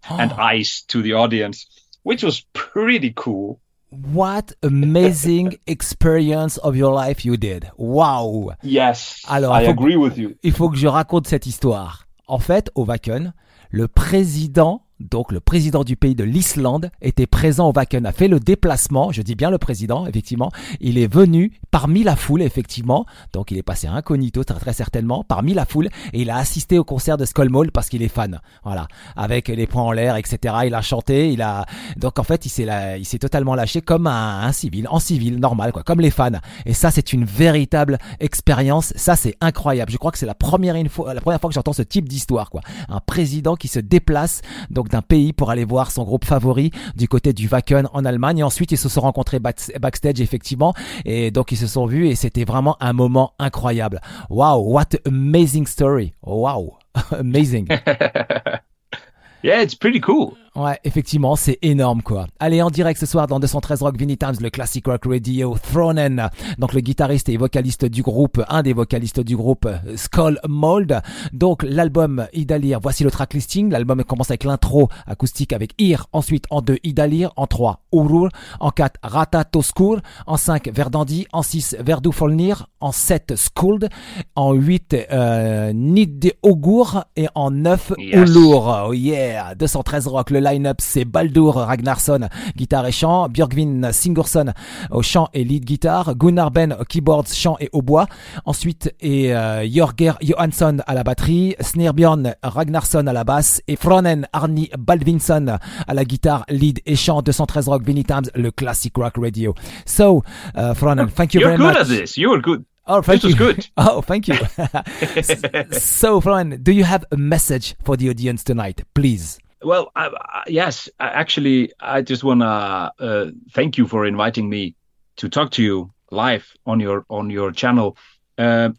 and 0.09 0.33
ice 0.33 0.83
to 0.89 1.03
the 1.03 1.15
audience, 1.15 1.67
which 2.03 2.23
was 2.23 2.45
pretty 2.53 3.13
cool. 3.15 3.61
What 3.91 4.55
amazing 4.63 5.59
experience 5.67 6.57
of 6.59 6.77
your 6.77 6.95
life 6.95 7.25
you 7.25 7.37
did. 7.37 7.71
Wow. 7.77 8.53
Yes. 8.63 9.23
Alors, 9.29 9.53
I 9.53 9.65
agree 9.65 9.97
with 9.97 10.17
you. 10.17 10.37
Il 10.43 10.53
faut 10.53 10.71
que 10.71 10.79
je 10.79 10.87
raconte 10.87 11.27
cette 11.27 11.47
histoire. 11.47 12.07
En 12.27 12.39
fait, 12.39 12.71
au 12.75 12.85
Wacken, 12.87 13.35
le 13.71 13.89
président 13.89 14.87
donc 15.11 15.33
le 15.33 15.41
président 15.41 15.85
du 15.85 15.97
pays 15.97 16.15
de 16.15 16.25
l'Islande 16.25 16.91
était 17.01 17.27
présent 17.27 17.69
au 17.69 17.73
Wacken, 17.73 18.07
a 18.07 18.13
fait 18.13 18.29
le 18.29 18.41
déplacement, 18.41 19.13
je 19.13 19.23
dis 19.23 19.35
bien 19.35 19.51
le 19.51 19.59
président, 19.59 20.07
effectivement, 20.07 20.51
il 20.81 20.99
est 20.99 21.13
venu 21.13 21.53
parmi 21.71 22.03
la 22.05 22.17
foule, 22.17 22.43
effectivement, 22.43 23.07
donc 23.33 23.51
il 23.51 23.59
est 23.59 23.63
passé 23.63 23.87
incognito 23.87 24.45
très, 24.45 24.59
très 24.59 24.73
certainement, 24.73 25.25
parmi 25.25 25.55
la 25.55 25.65
foule, 25.65 25.89
et 26.13 26.23
il 26.23 26.31
a 26.31 26.37
assisté 26.37 26.79
au 26.79 26.85
concert 26.85 27.17
de 27.17 27.25
Skullmold 27.25 27.71
parce 27.71 27.89
qu'il 27.89 28.03
est 28.03 28.09
fan, 28.09 28.41
voilà, 28.65 28.89
avec 29.17 29.49
les 29.49 29.67
poings 29.67 29.83
en 29.83 29.93
l'air, 29.93 30.17
etc. 30.17 30.55
Il 30.67 30.75
a 30.75 30.83
chanté, 30.83 31.33
il 31.33 31.43
a, 31.43 31.67
donc 31.97 32.19
en 32.19 32.23
fait 32.25 32.47
il 32.47 32.51
s'est, 32.51 32.67
il 32.99 33.05
s'est 33.05 33.19
totalement 33.19 33.55
lâché 33.55 33.81
comme 33.81 34.07
un, 34.07 34.53
civil, 34.53 34.87
en 34.89 34.99
civil, 34.99 35.39
normal, 35.39 35.73
quoi, 35.73 35.83
comme 35.83 36.01
les 36.01 36.11
fans. 36.11 36.31
Et 36.67 36.75
ça 36.75 36.91
c'est 36.91 37.13
une 37.13 37.25
véritable 37.25 37.99
expérience, 38.21 38.93
ça 38.97 39.17
c'est 39.17 39.37
incroyable. 39.41 39.91
Je 39.91 39.97
crois 39.97 40.13
que 40.13 40.19
c'est 40.19 40.27
la 40.27 40.35
première 40.35 40.75
la 40.75 41.21
première 41.21 41.41
fois 41.41 41.49
que 41.49 41.55
j'entends 41.55 41.73
ce 41.73 41.83
type 41.83 42.09
d'histoire, 42.09 42.51
quoi, 42.51 42.61
un 42.89 43.01
président 43.01 43.57
qui 43.57 43.69
se 43.69 43.79
déplace, 43.79 44.43
donc 44.71 44.89
d'un 44.93 45.03
pays 45.03 45.33
pour 45.33 45.51
aller 45.51 45.65
voir 45.65 45.91
son 45.91 46.05
groupe 46.05 46.25
favori 46.25 46.71
du 46.95 47.09
côté 47.09 47.33
du 47.33 47.49
Wacken 47.49 47.89
en 47.93 48.05
Allemagne. 48.05 48.39
Et 48.39 48.43
ensuite, 48.43 48.73
ils 48.73 48.79
se 48.79 48.89
sont 48.89 49.01
rencontrés 49.01 49.41
backstage, 49.41 50.21
effectivement. 50.21 50.75
Et 51.05 51.31
donc, 51.31 51.51
ils 51.51 51.57
se 51.57 51.67
sont 51.67 51.87
vus 51.87 52.09
et 52.09 52.15
c'était 52.15 52.45
vraiment 52.45 52.77
un 52.81 52.93
moment 52.93 53.33
incroyable. 53.39 54.01
Wow, 54.31 54.63
what 54.73 54.91
amazing 55.07 55.67
story. 55.67 56.15
Wow, 56.23 56.77
amazing. 57.11 57.67
yeah, 59.43 59.63
it's 59.63 59.75
pretty 59.75 60.01
cool. 60.01 60.37
Ouais, 60.55 60.79
effectivement, 60.85 61.35
c'est 61.35 61.59
énorme 61.63 62.03
quoi. 62.03 62.27
Allez, 62.39 62.61
en 62.61 62.69
direct 62.69 63.01
ce 63.01 63.07
soir 63.07 63.27
dans 63.27 63.41
213 63.41 63.81
Rock 63.81 63.97
Vinny 63.97 64.19
Times, 64.19 64.35
le 64.39 64.51
classic 64.51 64.87
rock 64.87 65.07
radio, 65.07 65.57
Thronen. 65.57 66.29
Donc 66.59 66.75
le 66.75 66.81
guitariste 66.81 67.31
et 67.31 67.39
vocaliste 67.39 67.87
du 67.87 68.03
groupe, 68.03 68.43
un 68.51 68.63
des 68.63 68.75
vocalistes 68.75 69.21
du 69.21 69.35
groupe, 69.35 69.67
Skull 69.97 70.39
Mold. 70.47 71.01
Donc 71.33 71.63
l'album 71.63 72.27
Idalir, 72.35 72.81
voici 72.81 73.03
le 73.03 73.11
track 73.11 73.33
listing. 73.33 73.71
L'album 73.71 74.05
commence 74.05 74.31
avec 74.31 74.45
l'intro 74.45 74.91
acoustique 75.07 75.55
avec 75.55 75.73
Ir, 75.79 76.07
ensuite 76.13 76.45
en 76.51 76.61
2 76.61 76.77
Idalir, 76.85 77.33
en 77.37 77.47
3 77.47 77.85
Urur, 77.95 78.29
en 78.61 78.71
4 78.71 79.01
Rata 79.03 79.45
Toskur, 79.45 80.01
en 80.27 80.37
5 80.37 80.69
Verdandi, 80.75 81.27
en 81.33 81.41
6 81.41 81.77
Verdu 81.81 82.13
Folnir, 82.13 82.67
en 82.81 82.93
7 82.93 83.37
Skuld, 83.37 83.89
en 84.37 84.53
8 84.53 84.97
euh, 85.13 85.73
Nid 85.73 86.35
Ogur 86.43 87.05
et 87.17 87.29
en 87.35 87.51
9 87.51 87.95
Ulur. 87.99 88.89
Oh 88.89 88.93
yeah, 88.93 89.55
213 89.55 90.09
Rock, 90.09 90.29
le 90.29 90.42
line-up, 90.43 90.79
c'est 90.81 91.05
Baldur 91.05 91.55
Ragnarsson, 91.55 92.29
guitare 92.57 92.87
et 92.87 92.93
chant, 92.93 93.29
Björgvin 93.29 93.93
Sigurdsson 93.93 94.53
au 94.91 95.03
chant 95.03 95.29
et 95.33 95.45
lead 95.45 95.65
guitare, 95.65 96.15
Gunnar 96.17 96.51
Ben 96.51 96.77
keyboards, 96.89 97.33
chant 97.33 97.57
et 97.61 97.69
hautbois. 97.73 98.07
Ensuite, 98.45 98.95
et 99.01 99.35
euh, 99.35 99.67
Jorger 99.71 100.13
Johansson 100.23 100.79
à 100.87 100.95
la 100.95 101.05
batterie, 101.05 101.55
Snirbjörn 101.61 102.35
Ragnarsson 102.43 103.07
à 103.07 103.13
la 103.13 103.25
basse 103.25 103.63
et 103.69 103.77
Fronen 103.77 104.27
Arni 104.33 104.71
Baldvinsson 104.79 105.59
à 105.87 105.95
la 105.95 106.05
guitare, 106.05 106.45
lead 106.49 106.81
et 106.87 106.97
chant 106.97 107.23
213 107.23 107.69
Rock 107.69 107.83
Vinny 107.85 108.05
Times, 108.05 108.31
le 108.35 108.51
classic 108.51 108.97
rock 108.97 109.15
radio. 109.17 109.55
So, 109.87 110.23
uh, 110.57 110.75
Fronen, 110.75 111.09
thank 111.09 111.35
you 111.35 111.41
You're 111.41 111.57
very 111.57 111.59
good 111.59 111.79
much. 111.79 111.81
at 111.81 111.89
this. 111.89 112.17
You're 112.17 112.41
good. 112.41 112.65
Oh, 112.87 113.01
thank 113.01 113.23
This 113.23 113.31
you. 113.31 113.37
good. 113.37 113.65
Oh, 113.77 114.01
thank 114.03 114.27
you. 114.27 114.35
so, 115.73 116.21
Fronen, 116.21 116.63
do 116.63 116.73
you 116.73 116.83
have 116.85 117.05
a 117.13 117.17
message 117.17 117.77
for 117.85 117.97
the 117.97 118.11
audience 118.11 118.43
tonight, 118.43 118.83
please? 118.95 119.39
Well, 119.65 119.91
I, 119.95 120.09
I, 120.09 120.43
yes, 120.49 120.89
I, 120.99 121.09
actually, 121.09 121.73
I 121.81 122.03
just 122.03 122.25
want 122.25 122.41
to 122.41 122.47
uh, 122.47 123.31
thank 123.53 123.79
you 123.79 123.87
for 123.87 124.07
inviting 124.07 124.49
me 124.49 124.75
to 125.17 125.29
talk 125.29 125.53
to 125.53 125.63
you 125.63 125.93
live 126.11 126.53
on 126.67 126.81
your 126.81 127.05
on 127.09 127.31
your 127.31 127.53
channel. 127.53 127.97
Uh, 128.37 128.71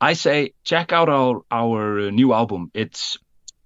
I 0.00 0.12
say 0.12 0.54
check 0.64 0.92
out 0.92 1.08
our 1.08 1.42
our 1.50 2.10
new 2.10 2.32
album. 2.32 2.70
It's 2.74 3.18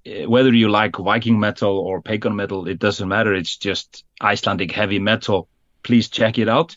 uh, 0.07 0.29
whether 0.29 0.53
you 0.53 0.69
like 0.69 0.97
Viking 0.97 1.39
metal 1.39 1.79
or 1.79 2.03
pagan 2.03 2.37
metal, 2.37 2.69
it 2.69 2.79
doesn't 2.79 3.09
matter. 3.09 3.35
It's 3.35 3.57
just 3.57 4.05
Icelandic 4.21 4.73
heavy 4.73 4.99
metal. 4.99 5.49
Please 5.83 6.09
check 6.09 6.39
it 6.39 6.49
out. 6.49 6.77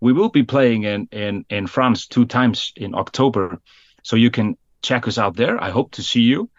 We 0.00 0.12
will 0.12 0.30
be 0.30 0.42
playing 0.42 0.84
in 0.84 1.08
in 1.12 1.44
in 1.48 1.66
France 1.66 2.06
two 2.06 2.26
times 2.26 2.72
in 2.76 2.94
October, 2.94 3.60
so 4.02 4.16
you 4.16 4.30
can 4.30 4.56
check 4.82 5.08
us 5.08 5.18
out 5.18 5.36
there. 5.36 5.62
I 5.62 5.70
hope 5.70 5.92
to 5.92 6.02
see 6.02 6.22
you. 6.22 6.50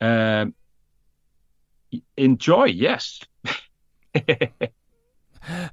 Uh, 0.00 0.46
enjoy, 2.16 2.66
yes. 2.66 3.20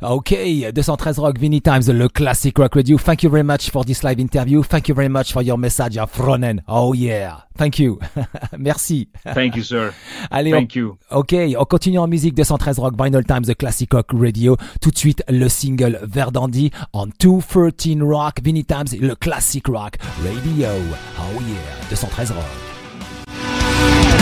Okay, 0.01 0.71
213 0.71 1.19
Rock, 1.21 1.37
Vinny 1.37 1.61
Times, 1.61 1.89
le 1.89 2.07
classic 2.07 2.57
rock 2.57 2.75
radio. 2.75 2.97
Thank 2.97 3.23
you 3.23 3.29
very 3.29 3.43
much 3.43 3.69
for 3.69 3.83
this 3.83 4.03
live 4.03 4.19
interview. 4.19 4.63
Thank 4.63 4.87
you 4.87 4.95
very 4.95 5.09
much 5.09 5.33
for 5.33 5.41
your 5.43 5.57
message, 5.57 5.97
Fronen. 6.07 6.61
Oh 6.67 6.93
yeah, 6.93 7.41
thank 7.57 7.77
you. 7.77 7.99
Merci. 8.57 9.09
Thank 9.33 9.55
you, 9.55 9.63
sir. 9.63 9.93
Allez, 10.31 10.51
Thank 10.51 10.71
on, 10.75 10.79
you. 10.79 10.97
Ok, 11.11 11.33
on 11.57 11.65
continue 11.65 11.99
en 11.99 12.07
musique 12.07 12.35
213 12.35 12.79
Rock, 12.79 12.93
Vinyl 12.97 13.25
Times, 13.25 13.43
The 13.45 13.55
Classic 13.55 13.91
Rock 13.93 14.07
Radio. 14.13 14.55
Tout 14.81 14.91
de 14.91 14.97
suite, 14.97 15.23
le 15.27 15.49
single 15.49 15.99
Verdandi 16.03 16.71
en 16.93 17.07
213 17.19 18.01
Rock, 18.01 18.39
Vinny 18.41 18.63
Times, 18.63 18.97
le 18.99 19.15
Classic 19.15 19.67
Rock 19.67 19.97
Radio. 20.23 20.69
Oh 21.19 21.41
yeah, 21.41 21.89
213 21.89 22.31
Rock. 22.31 24.16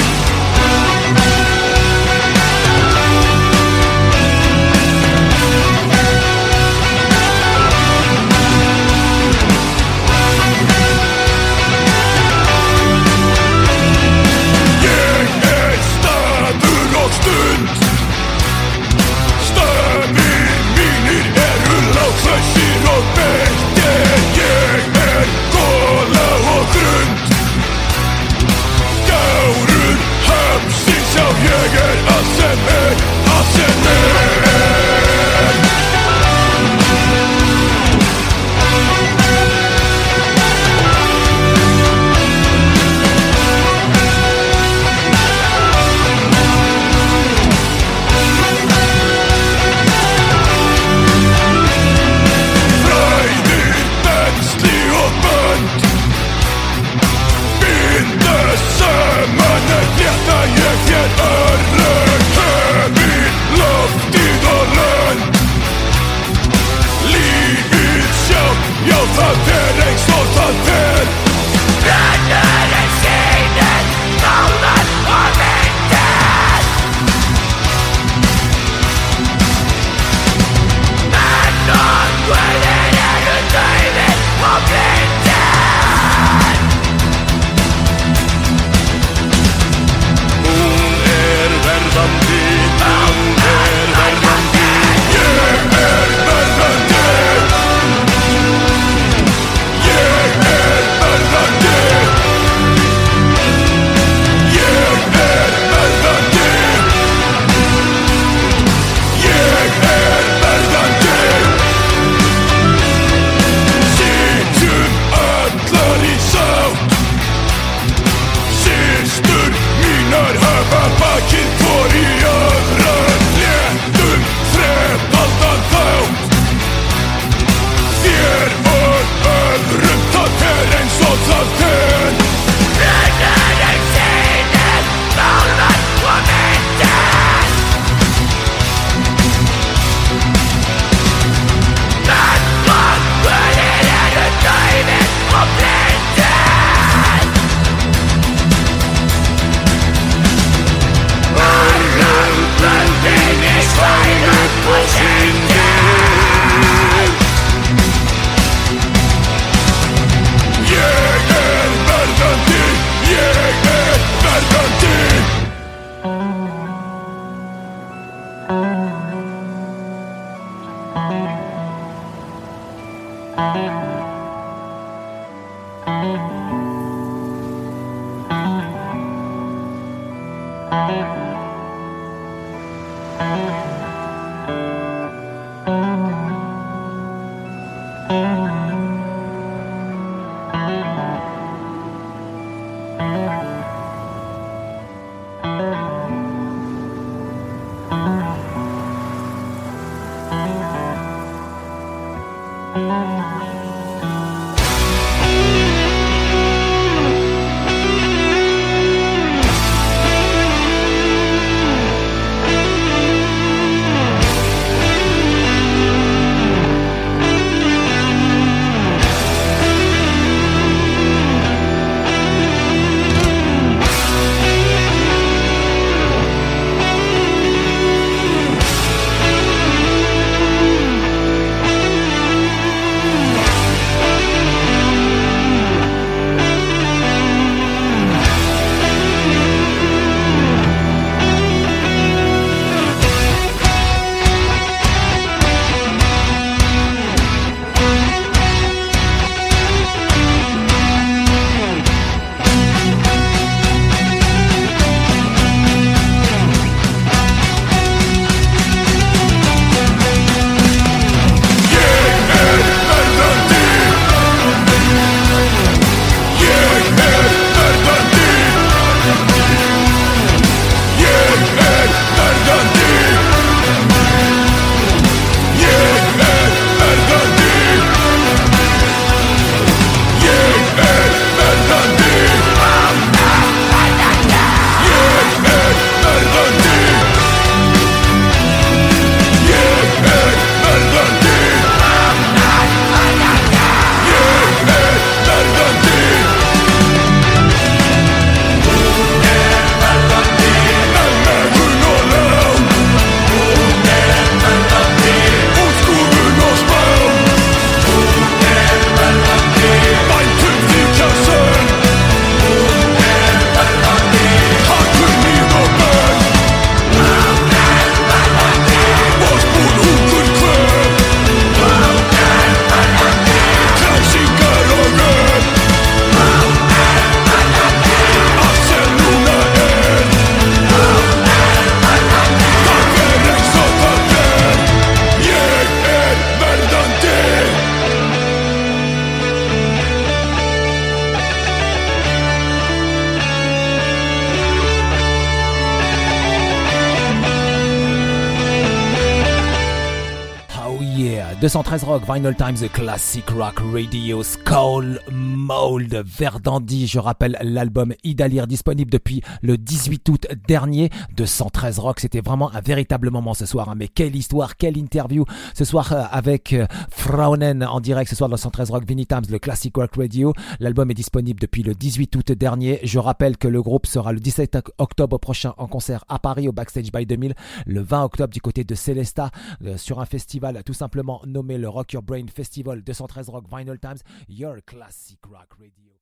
213 351.56 351.88
Rock, 351.88 352.03
Vinyl 352.03 352.36
Times, 352.36 352.70
Classic 352.74 353.24
Rock 353.32 353.62
Radio, 353.64 354.22
Skull 354.22 354.99
Mold, 355.45 356.03
Verdandi. 356.07 356.87
Je 356.87 356.97
rappelle 356.97 357.37
l'album 357.43 357.93
Idalir 358.03 358.47
disponible 358.47 358.89
depuis 358.89 359.21
le 359.43 359.59
18 359.59 360.09
août 360.09 360.27
dernier. 360.47 360.89
213 361.15 361.77
Rock, 361.77 361.99
c'était 361.99 362.21
vraiment 362.21 362.51
un 362.55 362.61
véritable 362.61 363.11
moment 363.11 363.35
ce 363.35 363.45
soir. 363.45 363.69
Hein. 363.69 363.75
Mais 363.77 363.87
quelle 363.87 364.15
histoire, 364.15 364.57
quelle 364.57 364.75
interview 364.75 365.23
ce 365.53 365.63
soir 365.63 365.93
euh, 365.93 366.01
avec 366.09 366.53
euh, 366.53 366.65
Fraunen 366.89 367.63
en 367.63 367.79
direct 367.79 368.09
ce 368.09 368.15
soir 368.15 368.27
dans 368.27 368.37
213 368.37 368.71
Rock, 368.71 368.85
Vinyl 368.87 369.05
Times, 369.05 369.25
le 369.29 369.37
Classic 369.37 369.75
Rock 369.75 369.95
Radio. 369.97 370.33
L'album 370.59 370.89
est 370.89 370.95
disponible 370.95 371.39
depuis 371.39 371.61
le 371.61 371.75
18 371.75 372.15
août 372.15 372.31
dernier. 372.31 372.79
Je 372.81 372.97
rappelle 372.97 373.37
que 373.37 373.47
le 373.47 373.61
groupe 373.61 373.85
sera 373.85 374.13
le 374.13 374.19
17 374.19 374.57
octobre 374.79 375.19
prochain 375.19 375.53
en 375.59 375.67
concert 375.67 376.05
à 376.09 376.17
Paris 376.17 376.47
au 376.47 376.53
Backstage 376.53 376.91
by 376.91 377.05
2000, 377.05 377.35
le 377.67 377.81
20 377.81 378.03
octobre 378.03 378.33
du 378.33 378.41
côté 378.41 378.63
de 378.63 378.73
Celesta 378.73 379.29
euh, 379.63 379.77
sur 379.77 379.99
un 379.99 380.05
festival 380.05 380.63
tout 380.65 380.73
simplement 380.73 381.21
nommé 381.27 381.59
le 381.59 381.69
Rock 381.69 381.93
Your 381.93 382.01
Brain 382.01 382.25
Festival 382.33 382.81
213 382.81 383.29
Rock 383.29 383.45
Vinyl 383.55 383.77
Times, 383.77 383.99
Your 384.27 384.55
Classic 384.65 385.19
Rock 385.36 385.59
Radio. 385.59 385.91